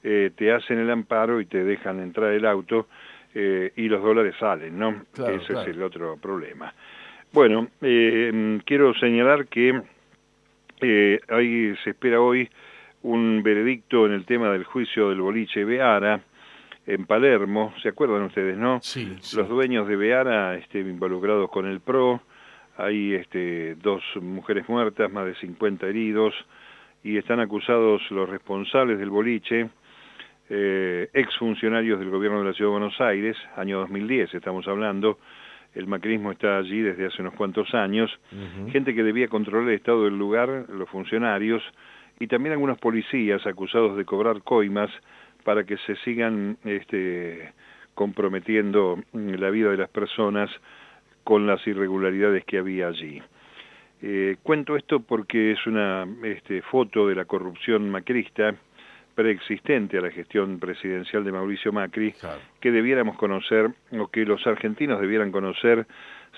eh, 0.04 0.30
te 0.36 0.52
hacen 0.52 0.78
el 0.78 0.90
amparo 0.90 1.40
y 1.40 1.46
te 1.46 1.64
dejan 1.64 1.98
entrar 2.00 2.30
el 2.34 2.44
auto 2.44 2.88
eh, 3.34 3.72
y 3.74 3.88
los 3.88 4.02
dólares 4.02 4.34
salen, 4.38 4.78
¿no? 4.78 5.06
Ese 5.14 5.54
es 5.54 5.66
el 5.68 5.82
otro 5.82 6.18
problema. 6.18 6.74
Bueno, 7.32 7.68
eh, 7.80 8.60
quiero 8.66 8.92
señalar 8.92 9.46
que 9.46 9.80
ahí 11.30 11.74
se 11.82 11.90
espera 11.90 12.20
hoy 12.20 12.50
un 13.02 13.42
veredicto 13.42 14.04
en 14.04 14.12
el 14.12 14.26
tema 14.26 14.52
del 14.52 14.64
juicio 14.64 15.08
del 15.08 15.22
boliche 15.22 15.64
Beara 15.64 16.20
en 16.86 17.06
Palermo, 17.06 17.72
¿se 17.82 17.88
acuerdan 17.88 18.24
ustedes, 18.24 18.58
no? 18.58 18.80
Sí. 18.82 19.16
Los 19.34 19.48
dueños 19.48 19.88
de 19.88 19.96
Beara 19.96 20.56
este, 20.56 20.80
involucrados 20.80 21.48
con 21.50 21.66
el 21.66 21.80
PRO, 21.80 22.20
hay 22.84 23.14
este, 23.14 23.74
dos 23.76 24.02
mujeres 24.20 24.68
muertas, 24.68 25.10
más 25.12 25.26
de 25.26 25.34
50 25.36 25.86
heridos, 25.86 26.34
y 27.02 27.16
están 27.16 27.40
acusados 27.40 28.02
los 28.10 28.28
responsables 28.28 28.98
del 28.98 29.10
boliche, 29.10 29.68
eh, 30.48 31.08
exfuncionarios 31.12 31.98
del 32.00 32.10
gobierno 32.10 32.40
de 32.40 32.46
la 32.46 32.52
Ciudad 32.52 32.70
de 32.70 32.78
Buenos 32.78 33.00
Aires, 33.00 33.36
año 33.56 33.78
2010 33.80 34.34
estamos 34.34 34.66
hablando, 34.66 35.18
el 35.74 35.86
macrismo 35.86 36.32
está 36.32 36.58
allí 36.58 36.80
desde 36.80 37.06
hace 37.06 37.22
unos 37.22 37.34
cuantos 37.34 37.72
años, 37.74 38.10
gente 38.72 38.94
que 38.94 39.04
debía 39.04 39.28
controlar 39.28 39.68
el 39.68 39.76
estado 39.76 40.04
del 40.04 40.18
lugar, 40.18 40.66
los 40.68 40.88
funcionarios, 40.88 41.62
y 42.18 42.26
también 42.26 42.52
algunos 42.52 42.78
policías 42.78 43.46
acusados 43.46 43.96
de 43.96 44.04
cobrar 44.04 44.42
coimas 44.42 44.90
para 45.44 45.64
que 45.64 45.76
se 45.78 45.94
sigan 45.96 46.58
este, 46.64 47.52
comprometiendo 47.94 48.98
la 49.12 49.50
vida 49.50 49.70
de 49.70 49.76
las 49.76 49.88
personas 49.88 50.50
con 51.24 51.46
las 51.46 51.66
irregularidades 51.66 52.44
que 52.44 52.58
había 52.58 52.88
allí. 52.88 53.22
Eh, 54.02 54.36
cuento 54.42 54.76
esto 54.76 55.00
porque 55.00 55.52
es 55.52 55.66
una 55.66 56.06
este, 56.24 56.62
foto 56.62 57.06
de 57.06 57.14
la 57.14 57.26
corrupción 57.26 57.90
macrista 57.90 58.54
preexistente 59.14 59.98
a 59.98 60.00
la 60.00 60.10
gestión 60.10 60.58
presidencial 60.58 61.24
de 61.24 61.32
Mauricio 61.32 61.72
Macri, 61.72 62.14
que 62.60 62.70
debiéramos 62.70 63.18
conocer, 63.18 63.70
o 63.92 64.06
que 64.06 64.24
los 64.24 64.46
argentinos 64.46 65.00
debieran 65.00 65.30
conocer, 65.30 65.86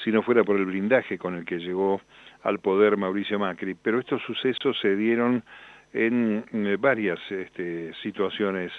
si 0.02 0.10
no 0.10 0.22
fuera 0.22 0.42
por 0.42 0.56
el 0.56 0.64
blindaje 0.64 1.18
con 1.18 1.36
el 1.36 1.44
que 1.44 1.58
llegó 1.58 2.00
al 2.42 2.58
poder 2.58 2.96
Mauricio 2.96 3.38
Macri. 3.38 3.74
Pero 3.74 4.00
estos 4.00 4.20
sucesos 4.22 4.76
se 4.80 4.96
dieron 4.96 5.44
en 5.92 6.44
eh, 6.52 6.76
varias 6.76 7.20
este, 7.30 7.92
situaciones 8.02 8.72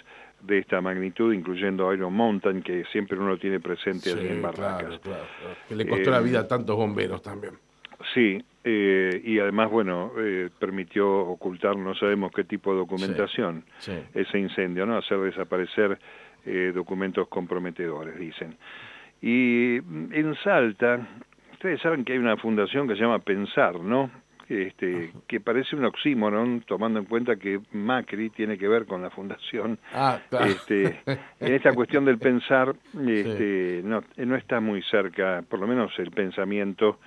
de 0.46 0.60
esta 0.60 0.82
magnitud, 0.82 1.34
incluyendo 1.34 1.94
Iron 1.94 2.14
Mountain, 2.14 2.62
que 2.62 2.84
siempre 2.92 3.18
uno 3.18 3.38
tiene 3.38 3.60
presente 3.60 4.12
en 4.12 4.42
Barracas. 4.42 5.00
Claro, 5.00 5.24
Que 5.68 5.76
le 5.76 5.88
costó 5.88 6.12
la 6.12 6.20
vida 6.20 6.42
a 6.42 6.48
tantos 6.48 6.76
bomberos 6.76 7.22
también. 7.22 7.54
Sí, 8.14 8.44
eh, 8.64 9.22
y 9.24 9.40
además, 9.40 9.72
bueno, 9.72 10.12
eh, 10.18 10.50
permitió 10.60 11.10
ocultar, 11.10 11.78
no 11.78 11.96
sabemos 11.96 12.32
qué 12.34 12.44
tipo 12.44 12.72
de 12.72 12.80
documentación, 12.80 13.64
ese 14.14 14.40
incendio, 14.40 14.86
¿no? 14.86 14.98
Hacer 14.98 15.20
desaparecer 15.20 15.98
documentos 16.74 17.30
comprometedores, 17.30 18.20
dicen. 18.20 18.58
Y 19.22 19.78
en 19.78 20.36
Salta, 20.44 21.08
ustedes 21.54 21.80
saben 21.80 22.04
que 22.04 22.12
hay 22.12 22.20
una 22.20 22.36
fundación 22.36 22.86
que 22.90 22.96
se 22.96 23.00
llama 23.00 23.20
Pensar, 23.20 23.80
¿no? 23.80 24.12
Este, 24.50 25.12
que 25.28 25.40
parece 25.40 25.76
un 25.76 25.86
oxímoron, 25.86 26.62
tomando 26.62 27.00
en 27.00 27.06
cuenta 27.06 27.36
que 27.36 27.60
Macri 27.72 28.30
tiene 28.30 28.58
que 28.58 28.68
ver 28.68 28.86
con 28.86 29.02
la 29.02 29.10
fundación. 29.10 29.80
Ah, 29.94 30.20
este, 30.46 31.02
en 31.40 31.54
esta 31.54 31.74
cuestión 31.74 32.06
del 32.06 32.18
pensar, 32.18 32.76
este, 33.08 33.82
no, 33.84 34.04
no 34.18 34.36
está 34.36 34.60
muy 34.60 34.82
cerca, 34.84 35.44
por 35.48 35.60
lo 35.60 35.68
menos 35.68 35.92
el 36.00 36.12
pensamiento 36.12 37.00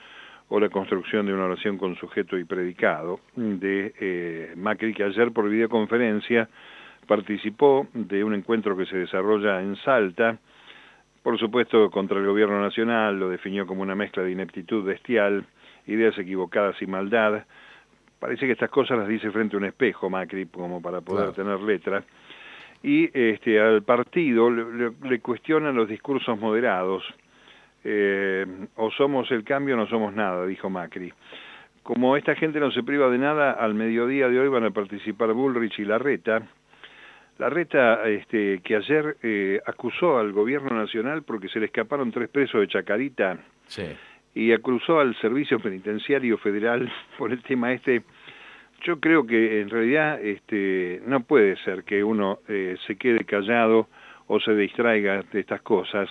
o 0.48 0.60
la 0.60 0.68
construcción 0.68 1.26
de 1.26 1.34
una 1.34 1.46
oración 1.46 1.76
con 1.76 1.96
sujeto 1.96 2.38
y 2.38 2.44
predicado 2.44 3.20
de 3.34 3.92
eh, 3.98 4.52
Macri, 4.56 4.94
que 4.94 5.02
ayer 5.02 5.32
por 5.32 5.48
videoconferencia 5.48 6.48
participó 7.06 7.86
de 7.92 8.22
un 8.22 8.34
encuentro 8.34 8.76
que 8.76 8.86
se 8.86 8.96
desarrolla 8.96 9.60
en 9.60 9.76
Salta, 9.76 10.38
por 11.22 11.38
supuesto 11.38 11.90
contra 11.90 12.18
el 12.18 12.26
gobierno 12.26 12.60
nacional, 12.60 13.18
lo 13.18 13.28
definió 13.28 13.66
como 13.66 13.82
una 13.82 13.96
mezcla 13.96 14.22
de 14.22 14.32
ineptitud 14.32 14.84
bestial, 14.84 15.44
ideas 15.86 16.16
equivocadas 16.18 16.80
y 16.80 16.86
maldad. 16.86 17.44
Parece 18.18 18.46
que 18.46 18.52
estas 18.52 18.70
cosas 18.70 18.98
las 18.98 19.08
dice 19.08 19.30
frente 19.30 19.56
a 19.56 19.58
un 19.58 19.64
espejo 19.66 20.08
Macri, 20.08 20.46
como 20.46 20.80
para 20.80 21.00
poder 21.00 21.32
tener 21.32 21.60
letra. 21.60 22.02
Y 22.82 23.10
este, 23.12 23.60
al 23.60 23.82
partido 23.82 24.50
le, 24.50 25.20
cuestionan 25.20 25.74
los 25.74 25.88
discursos 25.88 26.38
moderados. 26.38 27.04
Eh, 27.84 28.44
o 28.76 28.90
somos 28.90 29.30
el 29.30 29.44
cambio 29.44 29.74
o 29.74 29.78
no 29.78 29.86
somos 29.86 30.14
nada, 30.14 30.46
dijo 30.46 30.68
Macri. 30.70 31.12
Como 31.82 32.16
esta 32.16 32.34
gente 32.34 32.58
no 32.58 32.72
se 32.72 32.82
priva 32.82 33.08
de 33.10 33.18
nada, 33.18 33.52
al 33.52 33.74
mediodía 33.74 34.28
de 34.28 34.40
hoy 34.40 34.48
van 34.48 34.64
a 34.64 34.70
participar 34.70 35.32
Bullrich 35.32 35.78
y 35.78 35.84
Larreta. 35.84 36.42
Larreta, 37.38 38.08
este, 38.08 38.60
que 38.60 38.76
ayer 38.76 39.16
eh, 39.22 39.60
acusó 39.66 40.18
al 40.18 40.32
gobierno 40.32 40.70
nacional 40.70 41.22
porque 41.22 41.48
se 41.48 41.60
le 41.60 41.66
escaparon 41.66 42.10
tres 42.10 42.28
presos 42.28 42.60
de 42.60 42.68
Chacarita. 42.68 43.38
Sí 43.66 43.84
y 44.36 44.52
acusó 44.52 45.00
al 45.00 45.16
Servicio 45.16 45.58
Penitenciario 45.58 46.36
Federal 46.36 46.92
por 47.18 47.32
el 47.32 47.42
tema 47.42 47.72
este. 47.72 48.02
Yo 48.82 49.00
creo 49.00 49.26
que 49.26 49.62
en 49.62 49.70
realidad 49.70 50.22
este, 50.22 51.00
no 51.06 51.20
puede 51.20 51.56
ser 51.64 51.84
que 51.84 52.04
uno 52.04 52.40
eh, 52.46 52.76
se 52.86 52.96
quede 52.96 53.24
callado 53.24 53.88
o 54.26 54.38
se 54.38 54.54
distraiga 54.54 55.22
de 55.32 55.40
estas 55.40 55.62
cosas. 55.62 56.10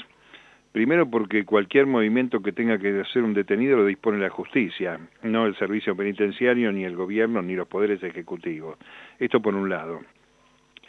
Primero 0.71 1.07
porque 1.07 1.45
cualquier 1.45 1.85
movimiento 1.85 2.41
que 2.41 2.51
tenga 2.51 2.79
que 2.79 2.99
hacer 2.99 3.21
un 3.21 3.35
detenido 3.35 3.77
lo 3.77 3.85
dispone 3.85 4.17
la 4.17 4.31
justicia, 4.31 4.99
no 5.21 5.45
el 5.45 5.55
servicio 5.57 5.95
penitenciario, 5.95 6.71
ni 6.71 6.83
el 6.83 6.95
gobierno, 6.95 7.43
ni 7.43 7.55
los 7.55 7.67
poderes 7.67 8.01
ejecutivos. 8.01 8.79
Esto 9.19 9.39
por 9.39 9.53
un 9.53 9.69
lado. 9.69 10.01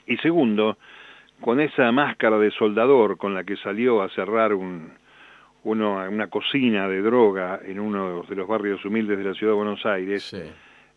Y 0.06 0.16
segundo, 0.16 0.78
con 1.42 1.60
esa 1.60 1.92
máscara 1.92 2.38
de 2.38 2.50
soldador 2.52 3.18
con 3.18 3.34
la 3.34 3.44
que 3.44 3.56
salió 3.58 4.02
a 4.02 4.08
cerrar 4.08 4.54
un, 4.54 4.90
uno, 5.66 5.96
una 6.08 6.28
cocina 6.28 6.88
de 6.88 7.02
droga 7.02 7.60
en 7.64 7.80
uno 7.80 8.22
de 8.22 8.36
los 8.36 8.46
barrios 8.46 8.84
humildes 8.84 9.18
de 9.18 9.24
la 9.24 9.34
ciudad 9.34 9.52
de 9.52 9.56
Buenos 9.56 9.84
Aires, 9.84 10.32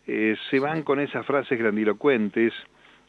eh, 0.06 0.36
se 0.48 0.60
van 0.60 0.82
con 0.82 1.00
esas 1.00 1.26
frases 1.26 1.58
grandilocuentes, 1.58 2.52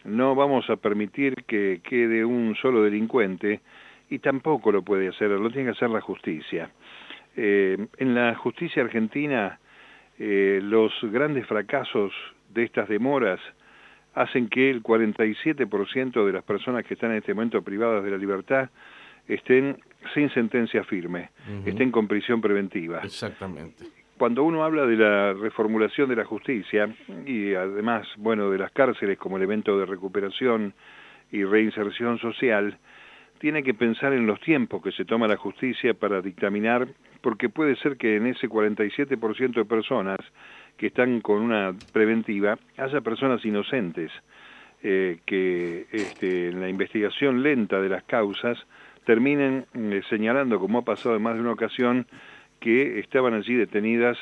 no 0.04 0.34
vamos 0.34 0.68
a 0.72 0.78
permitir 0.78 1.44
que 1.46 1.82
quede 1.84 2.26
un 2.26 2.56
solo 2.56 2.82
delincuente, 2.82 3.62
y 4.10 4.20
tampoco 4.20 4.72
lo 4.72 4.82
puede 4.82 5.08
hacer, 5.08 5.30
lo 5.30 5.50
tiene 5.52 5.66
que 5.66 5.78
hacer 5.78 5.92
la 5.92 6.02
justicia. 6.02 6.72
Eh, 7.38 7.78
en 7.98 8.16
la 8.16 8.34
justicia 8.36 8.82
argentina, 8.82 9.60
eh, 10.18 10.60
los 10.64 10.92
grandes 11.04 11.46
fracasos 11.46 12.12
de 12.54 12.64
estas 12.64 12.90
demoras 12.90 13.40
hacen 14.16 14.50
que 14.50 14.72
el 14.72 14.82
47% 14.82 16.26
de 16.26 16.34
las 16.34 16.44
personas 16.44 16.86
que 16.86 16.96
están 16.96 17.12
en 17.12 17.18
este 17.18 17.36
momento 17.36 17.62
privadas 17.62 18.04
de 18.04 18.10
la 18.10 18.18
libertad 18.18 18.70
estén 19.34 19.78
sin 20.14 20.30
sentencia 20.32 20.84
firme, 20.84 21.30
estén 21.66 21.92
con 21.92 22.08
prisión 22.08 22.42
preventiva. 22.42 23.02
Exactamente. 23.04 23.86
Cuando 24.18 24.44
uno 24.44 24.64
habla 24.64 24.86
de 24.86 24.98
la 24.98 25.34
reformulación 25.34 26.10
de 26.10 26.16
la 26.16 26.26
justicia 26.26 26.94
y 27.26 27.54
además, 27.54 28.08
bueno, 28.18 28.50
de 28.50 28.58
las 28.58 28.72
cárceles 28.72 29.18
como 29.18 29.38
elemento 29.38 29.78
de 29.80 29.86
recuperación 29.86 30.74
y 31.32 31.44
reinserción 31.44 32.20
social, 32.20 32.78
tiene 33.40 33.64
que 33.64 33.74
pensar 33.74 34.14
en 34.14 34.28
los 34.28 34.40
tiempos 34.42 34.84
que 34.84 34.92
se 34.92 35.06
toma 35.06 35.28
la 35.28 35.38
justicia 35.38 35.96
para 35.96 36.22
dictaminar, 36.22 36.88
porque 37.22 37.50
puede 37.50 37.76
ser 37.78 37.98
que 37.98 38.18
en 38.18 38.28
ese 38.28 38.48
47% 38.48 39.54
de 39.54 39.66
personas 39.66 40.20
que 40.78 40.88
están 40.88 41.22
con 41.22 41.42
una 41.42 41.74
preventiva 41.92 42.60
haya 42.78 43.02
personas 43.02 43.44
inocentes 43.44 44.12
eh, 44.84 45.20
que 45.26 45.88
este, 45.92 46.50
en 46.50 46.62
la 46.62 46.70
investigación 46.70 47.44
lenta 47.44 47.80
de 47.82 47.90
las 47.90 48.04
causas 48.04 48.58
terminen 49.06 49.66
eh, 49.74 50.02
señalando, 50.10 50.60
como 50.60 50.80
ha 50.80 50.82
pasado 50.84 51.16
en 51.16 51.22
más 51.22 51.36
de 51.36 51.42
una 51.42 51.52
ocasión, 51.52 52.08
que 52.60 53.00
estaban 53.00 53.34
allí 53.34 53.56
detenidas 53.56 54.18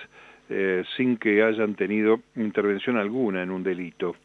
eh, 0.49 0.83
sin 0.97 1.17
que 1.17 1.43
hayan 1.43 1.75
tenido 1.75 2.21
intervención 2.35 2.97
alguna 2.97 3.43
en 3.43 3.51
un 3.51 3.63
delito. 3.63 4.15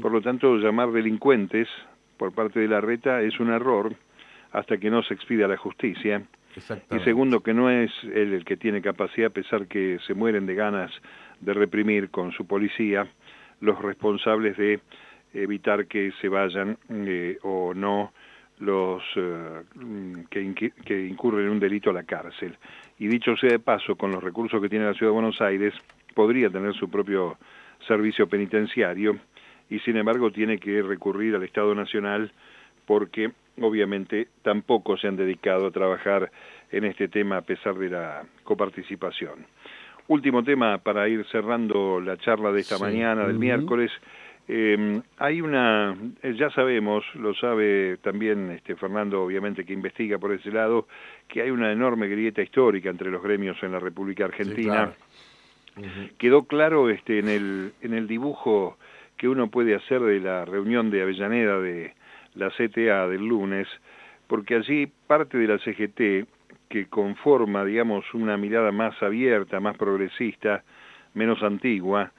Por 0.00 0.12
lo 0.12 0.20
tanto, 0.20 0.56
llamar 0.56 0.92
delincuentes 0.92 1.68
por 2.16 2.32
parte 2.32 2.60
de 2.60 2.68
la 2.68 2.80
reta 2.80 3.20
es 3.22 3.40
un 3.40 3.50
error 3.50 3.94
hasta 4.52 4.78
que 4.78 4.90
no 4.90 5.02
se 5.02 5.14
expida 5.14 5.48
la 5.48 5.56
justicia. 5.56 6.22
Y 6.90 7.00
segundo, 7.00 7.40
que 7.40 7.54
no 7.54 7.70
es 7.70 7.90
él 8.04 8.34
el 8.34 8.44
que 8.44 8.56
tiene 8.56 8.82
capacidad, 8.82 9.28
a 9.28 9.34
pesar 9.34 9.66
que 9.66 9.98
se 10.06 10.14
mueren 10.14 10.46
de 10.46 10.54
ganas 10.54 10.92
de 11.40 11.54
reprimir 11.54 12.10
con 12.10 12.30
su 12.32 12.46
policía, 12.46 13.08
los 13.60 13.80
responsables 13.80 14.56
de 14.58 14.80
evitar 15.34 15.86
que 15.86 16.12
se 16.20 16.28
vayan 16.28 16.76
eh, 16.90 17.38
o 17.42 17.72
no 17.74 18.12
los 18.62 19.02
eh, 19.16 19.62
que, 20.30 20.72
que, 20.84 21.06
incurren 21.06 21.46
en 21.46 21.52
un 21.52 21.60
delito 21.60 21.90
a 21.90 21.92
la 21.92 22.04
cárcel. 22.04 22.56
Y 22.98 23.08
dicho 23.08 23.36
sea 23.36 23.50
de 23.50 23.58
paso, 23.58 23.96
con 23.96 24.12
los 24.12 24.22
recursos 24.22 24.62
que 24.62 24.68
tiene 24.68 24.84
la 24.84 24.94
Ciudad 24.94 25.10
de 25.10 25.14
Buenos 25.14 25.40
Aires, 25.40 25.74
podría 26.14 26.48
tener 26.48 26.72
su 26.74 26.88
propio 26.88 27.36
servicio 27.88 28.28
penitenciario 28.28 29.18
y 29.68 29.80
sin 29.80 29.96
embargo 29.96 30.30
tiene 30.30 30.58
que 30.58 30.80
recurrir 30.82 31.34
al 31.34 31.42
Estado 31.42 31.74
Nacional 31.74 32.30
porque 32.86 33.32
obviamente 33.60 34.28
tampoco 34.42 34.96
se 34.96 35.08
han 35.08 35.16
dedicado 35.16 35.66
a 35.66 35.70
trabajar 35.72 36.30
en 36.70 36.84
este 36.84 37.08
tema 37.08 37.38
a 37.38 37.42
pesar 37.42 37.74
de 37.74 37.90
la 37.90 38.22
coparticipación. 38.44 39.46
Último 40.06 40.44
tema 40.44 40.78
para 40.78 41.08
ir 41.08 41.24
cerrando 41.32 42.00
la 42.00 42.16
charla 42.16 42.52
de 42.52 42.60
esta 42.60 42.78
mañana 42.78 43.26
del 43.26 43.38
miércoles 43.38 43.90
eh, 44.48 45.00
hay 45.18 45.40
una, 45.40 45.96
eh, 46.22 46.34
ya 46.36 46.50
sabemos, 46.50 47.04
lo 47.14 47.34
sabe 47.34 47.98
también 47.98 48.50
este, 48.50 48.74
Fernando, 48.76 49.22
obviamente, 49.22 49.64
que 49.64 49.72
investiga 49.72 50.18
por 50.18 50.32
ese 50.32 50.50
lado, 50.50 50.88
que 51.28 51.42
hay 51.42 51.50
una 51.50 51.70
enorme 51.70 52.08
grieta 52.08 52.42
histórica 52.42 52.90
entre 52.90 53.10
los 53.10 53.22
gremios 53.22 53.62
en 53.62 53.72
la 53.72 53.78
República 53.78 54.24
Argentina. 54.24 54.92
Quedó 56.18 56.44
claro 56.44 56.90
este, 56.90 57.18
en, 57.18 57.28
el, 57.28 57.72
en 57.80 57.94
el 57.94 58.06
dibujo 58.06 58.76
que 59.16 59.28
uno 59.28 59.48
puede 59.48 59.74
hacer 59.74 60.00
de 60.00 60.20
la 60.20 60.44
reunión 60.44 60.90
de 60.90 61.02
Avellaneda 61.02 61.58
de 61.60 61.94
la 62.34 62.50
CTA 62.50 63.08
del 63.08 63.24
lunes, 63.24 63.68
porque 64.26 64.56
allí 64.56 64.90
parte 65.06 65.38
de 65.38 65.46
la 65.46 65.58
CGT, 65.58 66.28
que 66.68 66.86
conforma, 66.88 67.64
digamos, 67.64 68.04
una 68.14 68.36
mirada 68.36 68.72
más 68.72 69.00
abierta, 69.02 69.60
más 69.60 69.76
progresista, 69.76 70.64
menos 71.14 71.42
antigua, 71.42 72.12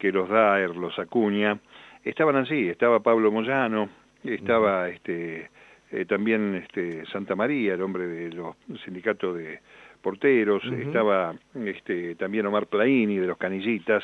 que 0.00 0.10
los 0.10 0.28
Daer, 0.28 0.74
los 0.74 0.98
Acuña, 0.98 1.58
estaban 2.02 2.34
allí, 2.34 2.68
estaba 2.68 3.00
Pablo 3.00 3.30
Moyano, 3.30 3.88
estaba 4.24 4.88
este 4.88 5.50
eh, 5.92 6.04
también 6.06 6.54
este 6.54 7.04
Santa 7.06 7.36
María, 7.36 7.74
el 7.74 7.82
hombre 7.82 8.06
de 8.06 8.30
los 8.30 8.56
sindicatos 8.84 9.36
de 9.36 9.60
porteros, 10.00 10.64
estaba 10.64 11.34
este 11.54 12.14
también 12.14 12.46
Omar 12.46 12.66
Plaini 12.66 13.18
de 13.18 13.26
los 13.26 13.36
Canillitas, 13.36 14.02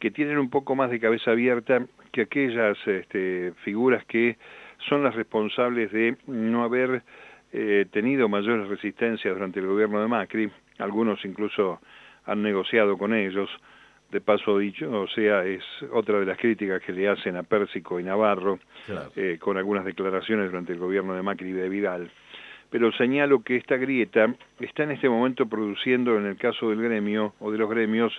que 0.00 0.10
tienen 0.10 0.38
un 0.38 0.50
poco 0.50 0.74
más 0.74 0.90
de 0.90 0.98
cabeza 0.98 1.30
abierta 1.30 1.86
que 2.10 2.22
aquellas 2.22 2.76
este, 2.86 3.52
figuras 3.64 4.04
que 4.06 4.36
son 4.88 5.04
las 5.04 5.14
responsables 5.14 5.92
de 5.92 6.16
no 6.26 6.64
haber 6.64 7.02
eh, 7.52 7.86
tenido 7.92 8.28
mayores 8.28 8.66
resistencias 8.68 9.32
durante 9.32 9.60
el 9.60 9.66
gobierno 9.66 10.00
de 10.00 10.08
Macri, 10.08 10.50
algunos 10.78 11.24
incluso 11.24 11.80
han 12.24 12.42
negociado 12.42 12.98
con 12.98 13.14
ellos, 13.14 13.48
de 14.12 14.20
paso 14.20 14.58
dicho, 14.58 14.90
o 14.90 15.08
sea, 15.08 15.44
es 15.44 15.64
otra 15.90 16.20
de 16.20 16.26
las 16.26 16.36
críticas 16.36 16.82
que 16.82 16.92
le 16.92 17.08
hacen 17.08 17.34
a 17.34 17.42
Pérsico 17.42 17.98
y 17.98 18.04
Navarro, 18.04 18.58
eh, 19.16 19.38
con 19.40 19.56
algunas 19.56 19.86
declaraciones 19.86 20.50
durante 20.50 20.74
el 20.74 20.78
gobierno 20.78 21.14
de 21.14 21.22
Macri 21.22 21.48
y 21.48 21.52
de 21.52 21.68
Vidal. 21.70 22.10
Pero 22.68 22.92
señalo 22.92 23.42
que 23.42 23.56
esta 23.56 23.78
grieta 23.78 24.34
está 24.60 24.82
en 24.82 24.90
este 24.90 25.08
momento 25.08 25.46
produciendo, 25.46 26.18
en 26.18 26.26
el 26.26 26.36
caso 26.36 26.68
del 26.68 26.82
gremio 26.82 27.32
o 27.40 27.50
de 27.50 27.56
los 27.56 27.70
gremios, 27.70 28.12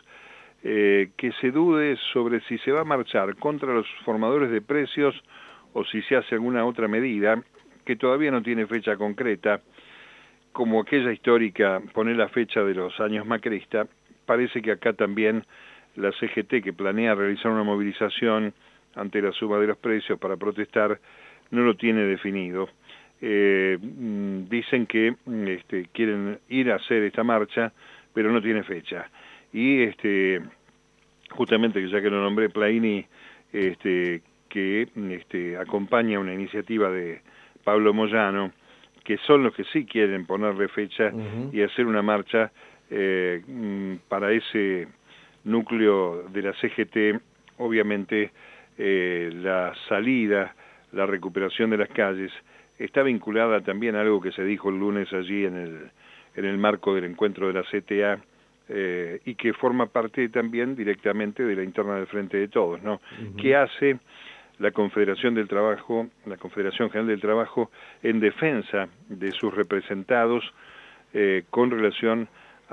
eh, 0.64 1.12
que 1.16 1.32
se 1.34 1.52
dude 1.52 1.96
sobre 2.12 2.42
si 2.42 2.58
se 2.60 2.72
va 2.72 2.82
a 2.82 2.86
marchar 2.86 3.36
contra 3.36 3.72
los 3.72 3.88
formadores 4.04 4.50
de 4.50 4.62
precios 4.62 5.14
o 5.74 5.86
si 5.86 6.02
se 6.04 6.16
hace 6.16 6.36
alguna 6.36 6.66
otra 6.66 6.88
medida 6.88 7.44
que 7.86 7.96
todavía 7.96 8.32
no 8.32 8.42
tiene 8.42 8.66
fecha 8.66 8.96
concreta, 8.98 9.62
como 10.54 10.82
aquella 10.82 11.12
histórica, 11.12 11.82
poner 11.94 12.16
la 12.16 12.30
fecha 12.30 12.64
de 12.64 12.74
los 12.74 13.00
años 13.00 13.26
macrista, 13.28 13.88
parece 14.26 14.62
que 14.62 14.72
acá 14.72 14.94
también 14.94 15.44
la 15.96 16.12
CGT 16.12 16.64
que 16.64 16.74
planea 16.74 17.16
realizar 17.16 17.52
una 17.52 17.64
movilización 17.64 18.54
ante 18.96 19.22
la 19.22 19.32
suma 19.32 19.60
de 19.60 19.68
los 19.68 19.78
precios 19.78 20.20
para 20.20 20.38
protestar 20.38 21.00
no 21.52 21.62
lo 21.62 21.76
tiene 21.76 22.02
definido. 22.04 22.70
Eh, 23.22 23.78
mm, 23.80 24.50
dicen 24.50 24.86
que 24.86 25.16
mm, 25.26 25.48
este, 25.48 25.88
quieren 25.94 26.40
ir 26.50 26.72
a 26.72 26.76
hacer 26.76 27.04
esta 27.04 27.24
marcha, 27.24 27.72
pero 28.14 28.32
no 28.32 28.42
tiene 28.42 28.64
fecha. 28.64 29.10
Y 29.54 29.84
este, 29.84 30.42
justamente, 31.30 31.88
ya 31.88 32.02
que 32.02 32.10
lo 32.10 32.22
nombré, 32.22 32.50
Plaini, 32.50 33.06
este, 33.52 34.22
que 34.50 34.88
este, 35.12 35.58
acompaña 35.58 36.20
una 36.20 36.34
iniciativa 36.34 36.90
de 36.90 37.22
Pablo 37.64 37.94
Moyano, 37.94 38.52
que 39.04 39.18
son 39.18 39.44
los 39.44 39.54
que 39.54 39.64
sí 39.66 39.86
quieren 39.86 40.26
ponerle 40.26 40.68
fecha 40.70 41.12
y 41.52 41.62
hacer 41.62 41.86
una 41.86 42.02
marcha 42.02 42.52
eh, 42.90 43.42
mm, 43.46 43.96
para 44.08 44.32
ese 44.32 44.88
núcleo 45.44 46.24
de 46.30 46.42
la 46.42 46.54
CGT, 46.54 47.22
obviamente 47.58 48.32
eh, 48.78 49.32
la 49.34 49.74
salida, 49.88 50.56
la 50.92 51.06
recuperación 51.06 51.70
de 51.70 51.78
las 51.78 51.90
calles, 51.90 52.32
está 52.78 53.04
vinculada 53.04 53.62
también 53.62 53.96
a 53.96 54.02
algo 54.02 54.22
que 54.22 54.32
se 54.32 54.44
dijo 54.44 54.70
el 54.70 54.80
lunes 54.80 55.12
allí 55.14 55.46
en 55.46 55.58
el, 55.58 55.92
en 56.36 56.46
el 56.46 56.58
marco 56.58 56.96
del 56.96 57.06
encuentro 57.06 57.48
de 57.48 57.54
la 57.54 57.64
CTA, 57.64 58.22
eh, 58.70 59.20
y 59.26 59.36
que 59.36 59.54
forma 59.54 59.88
parte 59.88 60.30
también 60.30 60.76
directamente 60.76 61.44
de 61.44 61.56
la 61.56 61.64
interna 61.64 61.96
del 61.96 62.08
Frente 62.08 62.38
de 62.38 62.48
Todos, 62.48 62.82
¿no? 62.82 63.02
¿Qué 63.38 63.58
hace 63.58 64.00
la 64.60 64.72
Confederación 64.72 65.36
del 65.36 65.50
Trabajo, 65.50 66.08
la 66.26 66.38
Confederación 66.38 66.90
General 66.90 67.10
del 67.10 67.20
Trabajo, 67.20 67.72
en 68.02 68.22
defensa 68.22 68.88
de 69.10 69.32
sus 69.32 69.54
representados 69.54 70.46
eh, 71.14 71.44
con 71.50 71.72
relación 71.72 72.22
a 72.24 72.28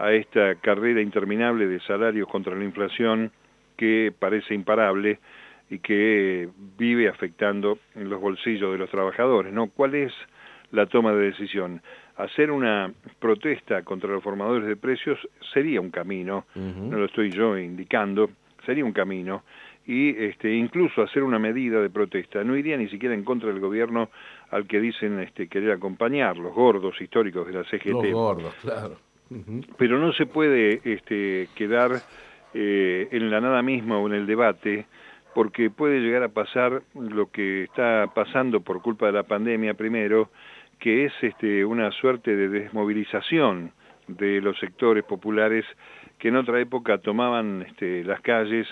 esta 0.08 0.54
carrera 0.56 1.02
interminable 1.02 1.66
de 1.66 1.80
salarios 1.80 2.26
contra 2.28 2.54
la 2.54 2.64
inflación 2.64 3.30
que 3.76 4.12
parece 4.18 4.54
imparable 4.54 5.18
y 5.68 5.78
que 5.78 6.48
vive 6.76 7.08
afectando 7.08 7.78
los 7.94 8.20
bolsillos 8.20 8.72
de 8.72 8.78
los 8.78 8.90
trabajadores, 8.90 9.52
¿no? 9.52 9.68
¿Cuál 9.68 9.94
es 9.94 10.12
la 10.72 10.86
toma 10.86 11.12
de 11.12 11.26
decisión? 11.26 11.80
Hacer 12.16 12.50
una 12.50 12.92
protesta 13.18 13.82
contra 13.82 14.10
los 14.10 14.22
formadores 14.22 14.66
de 14.66 14.76
precios 14.76 15.18
sería 15.52 15.80
un 15.80 15.90
camino, 15.90 16.46
no 16.54 16.98
lo 16.98 17.04
estoy 17.04 17.30
yo 17.30 17.56
indicando, 17.56 18.30
sería 18.66 18.84
un 18.84 18.92
camino, 18.92 19.44
y 19.86 20.10
este, 20.24 20.54
incluso 20.54 21.02
hacer 21.02 21.22
una 21.22 21.38
medida 21.38 21.80
de 21.80 21.88
protesta. 21.88 22.44
No 22.44 22.56
iría 22.56 22.76
ni 22.76 22.88
siquiera 22.88 23.14
en 23.14 23.24
contra 23.24 23.48
del 23.48 23.60
gobierno 23.60 24.10
al 24.50 24.66
que 24.66 24.80
dicen 24.80 25.20
este, 25.20 25.48
querer 25.48 25.72
acompañar, 25.72 26.36
los 26.36 26.54
gordos 26.54 27.00
históricos 27.00 27.46
de 27.46 27.52
la 27.52 27.64
CGT. 27.64 27.90
Los 27.90 28.12
gordos, 28.12 28.54
claro 28.60 29.09
pero 29.76 29.98
no 29.98 30.12
se 30.12 30.26
puede 30.26 30.80
este, 30.84 31.48
quedar 31.54 31.92
eh, 32.54 33.08
en 33.12 33.30
la 33.30 33.40
nada 33.40 33.62
misma 33.62 33.98
o 33.98 34.06
en 34.08 34.14
el 34.14 34.26
debate, 34.26 34.86
porque 35.34 35.70
puede 35.70 36.00
llegar 36.00 36.22
a 36.24 36.28
pasar 36.28 36.82
lo 36.94 37.30
que 37.30 37.64
está 37.64 38.08
pasando 38.14 38.60
por 38.60 38.82
culpa 38.82 39.06
de 39.06 39.12
la 39.12 39.22
pandemia 39.22 39.74
primero, 39.74 40.30
que 40.78 41.04
es 41.04 41.12
este, 41.22 41.64
una 41.64 41.92
suerte 41.92 42.34
de 42.34 42.48
desmovilización 42.48 43.72
de 44.08 44.40
los 44.40 44.58
sectores 44.58 45.04
populares 45.04 45.64
que 46.18 46.28
en 46.28 46.36
otra 46.36 46.60
época 46.60 46.98
tomaban 46.98 47.62
este, 47.62 48.02
las 48.02 48.20
calles 48.20 48.66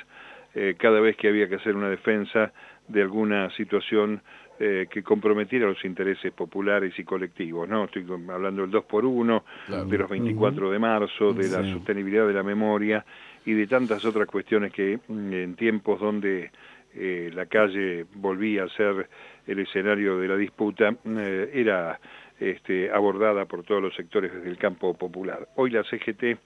eh, 0.54 0.74
cada 0.78 1.00
vez 1.00 1.16
que 1.16 1.28
había 1.28 1.48
que 1.48 1.56
hacer 1.56 1.76
una 1.76 1.88
defensa 1.88 2.52
de 2.88 3.02
alguna 3.02 3.50
situación 3.50 4.22
eh, 4.60 4.88
que 4.90 5.02
comprometiera 5.02 5.68
los 5.68 5.84
intereses 5.84 6.32
populares 6.32 6.92
y 6.98 7.04
colectivos, 7.04 7.68
¿no? 7.68 7.84
Estoy 7.84 8.04
hablando 8.28 8.62
del 8.62 8.70
2 8.70 8.84
por 8.86 9.04
1 9.04 9.44
de 9.86 9.98
los 9.98 10.10
24 10.10 10.70
de 10.70 10.78
marzo, 10.80 11.32
de 11.32 11.48
la 11.48 11.62
sostenibilidad 11.72 12.26
de 12.26 12.32
la 12.32 12.42
memoria 12.42 13.04
y 13.44 13.52
de 13.52 13.66
tantas 13.66 14.04
otras 14.04 14.26
cuestiones 14.26 14.72
que 14.72 14.98
mm, 15.06 15.32
en 15.32 15.54
tiempos 15.54 16.00
donde 16.00 16.50
eh, 16.94 17.30
la 17.32 17.46
calle 17.46 18.06
volvía 18.14 18.64
a 18.64 18.68
ser 18.70 19.08
el 19.46 19.60
escenario 19.60 20.18
de 20.18 20.26
la 20.26 20.36
disputa, 20.36 20.94
eh, 21.04 21.50
era 21.54 22.00
este, 22.40 22.90
abordada 22.90 23.44
por 23.44 23.62
todos 23.62 23.80
los 23.80 23.94
sectores 23.94 24.32
desde 24.32 24.48
el 24.48 24.58
campo 24.58 24.94
popular. 24.94 25.48
Hoy 25.54 25.70
la 25.70 25.84
CGT 25.84 26.36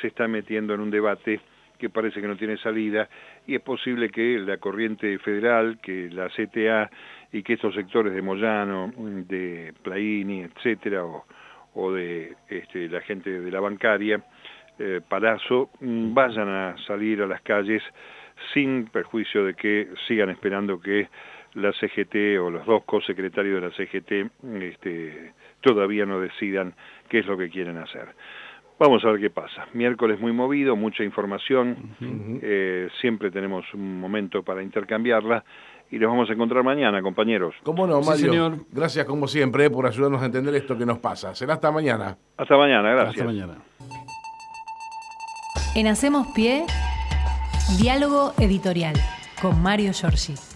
se 0.00 0.06
está 0.06 0.28
metiendo 0.28 0.72
en 0.72 0.80
un 0.80 0.90
debate 0.90 1.40
que 1.80 1.88
parece 1.88 2.20
que 2.20 2.28
no 2.28 2.36
tiene 2.36 2.58
salida 2.58 3.08
y 3.46 3.54
es 3.54 3.62
posible 3.62 4.10
que 4.10 4.38
la 4.38 4.58
corriente 4.58 5.18
federal, 5.18 5.78
que 5.82 6.10
la 6.10 6.28
CTA 6.28 6.90
y 7.32 7.42
que 7.42 7.54
estos 7.54 7.74
sectores 7.74 8.12
de 8.12 8.22
Moyano, 8.22 8.92
de 8.96 9.72
Plaini, 9.82 10.42
etcétera, 10.42 11.02
o, 11.74 11.92
de 11.92 12.36
este, 12.48 12.88
la 12.88 13.00
gente 13.00 13.40
de 13.40 13.50
la 13.50 13.60
bancaria, 13.60 14.22
eh, 14.78 15.00
Palazzo, 15.08 15.70
mm, 15.80 16.12
vayan 16.12 16.48
a 16.48 16.76
salir 16.86 17.22
a 17.22 17.26
las 17.26 17.40
calles 17.42 17.82
sin 18.52 18.86
perjuicio 18.86 19.44
de 19.44 19.54
que 19.54 19.88
sigan 20.06 20.30
esperando 20.30 20.80
que 20.80 21.08
la 21.54 21.72
CGT 21.72 22.38
o 22.40 22.50
los 22.50 22.64
dos 22.66 22.84
cosecretarios 22.84 23.60
de 23.60 23.68
la 23.68 23.74
CGT 23.74 24.30
este, 24.62 25.32
todavía 25.60 26.06
no 26.06 26.20
decidan 26.20 26.74
qué 27.08 27.18
es 27.20 27.26
lo 27.26 27.36
que 27.36 27.50
quieren 27.50 27.78
hacer. 27.78 28.08
Vamos 28.80 29.04
a 29.04 29.08
ver 29.10 29.20
qué 29.20 29.28
pasa. 29.28 29.66
Miércoles 29.74 30.18
muy 30.18 30.32
movido, 30.32 30.74
mucha 30.74 31.04
información, 31.04 31.94
eh, 32.42 32.88
siempre 33.02 33.30
tenemos 33.30 33.62
un 33.74 34.00
momento 34.00 34.42
para 34.42 34.62
intercambiarla 34.62 35.44
y 35.90 35.98
nos 35.98 36.08
vamos 36.08 36.30
a 36.30 36.32
encontrar 36.32 36.64
mañana, 36.64 37.02
compañeros. 37.02 37.54
¿Cómo 37.62 37.86
no, 37.86 38.00
Mario? 38.00 38.30
señor. 38.30 38.54
Gracias 38.72 39.04
como 39.04 39.28
siempre 39.28 39.68
por 39.68 39.86
ayudarnos 39.86 40.22
a 40.22 40.24
entender 40.24 40.54
esto 40.54 40.78
que 40.78 40.86
nos 40.86 40.98
pasa. 40.98 41.34
Será 41.34 41.54
hasta 41.54 41.70
mañana. 41.70 42.16
Hasta 42.38 42.56
mañana, 42.56 42.88
gracias. 42.88 43.18
Hasta 43.18 43.24
mañana. 43.24 43.58
En 45.74 45.86
Hacemos 45.86 46.28
Pie, 46.28 46.64
diálogo 47.78 48.32
editorial 48.38 48.94
con 49.42 49.62
Mario 49.62 49.92
Giorgi. 49.92 50.49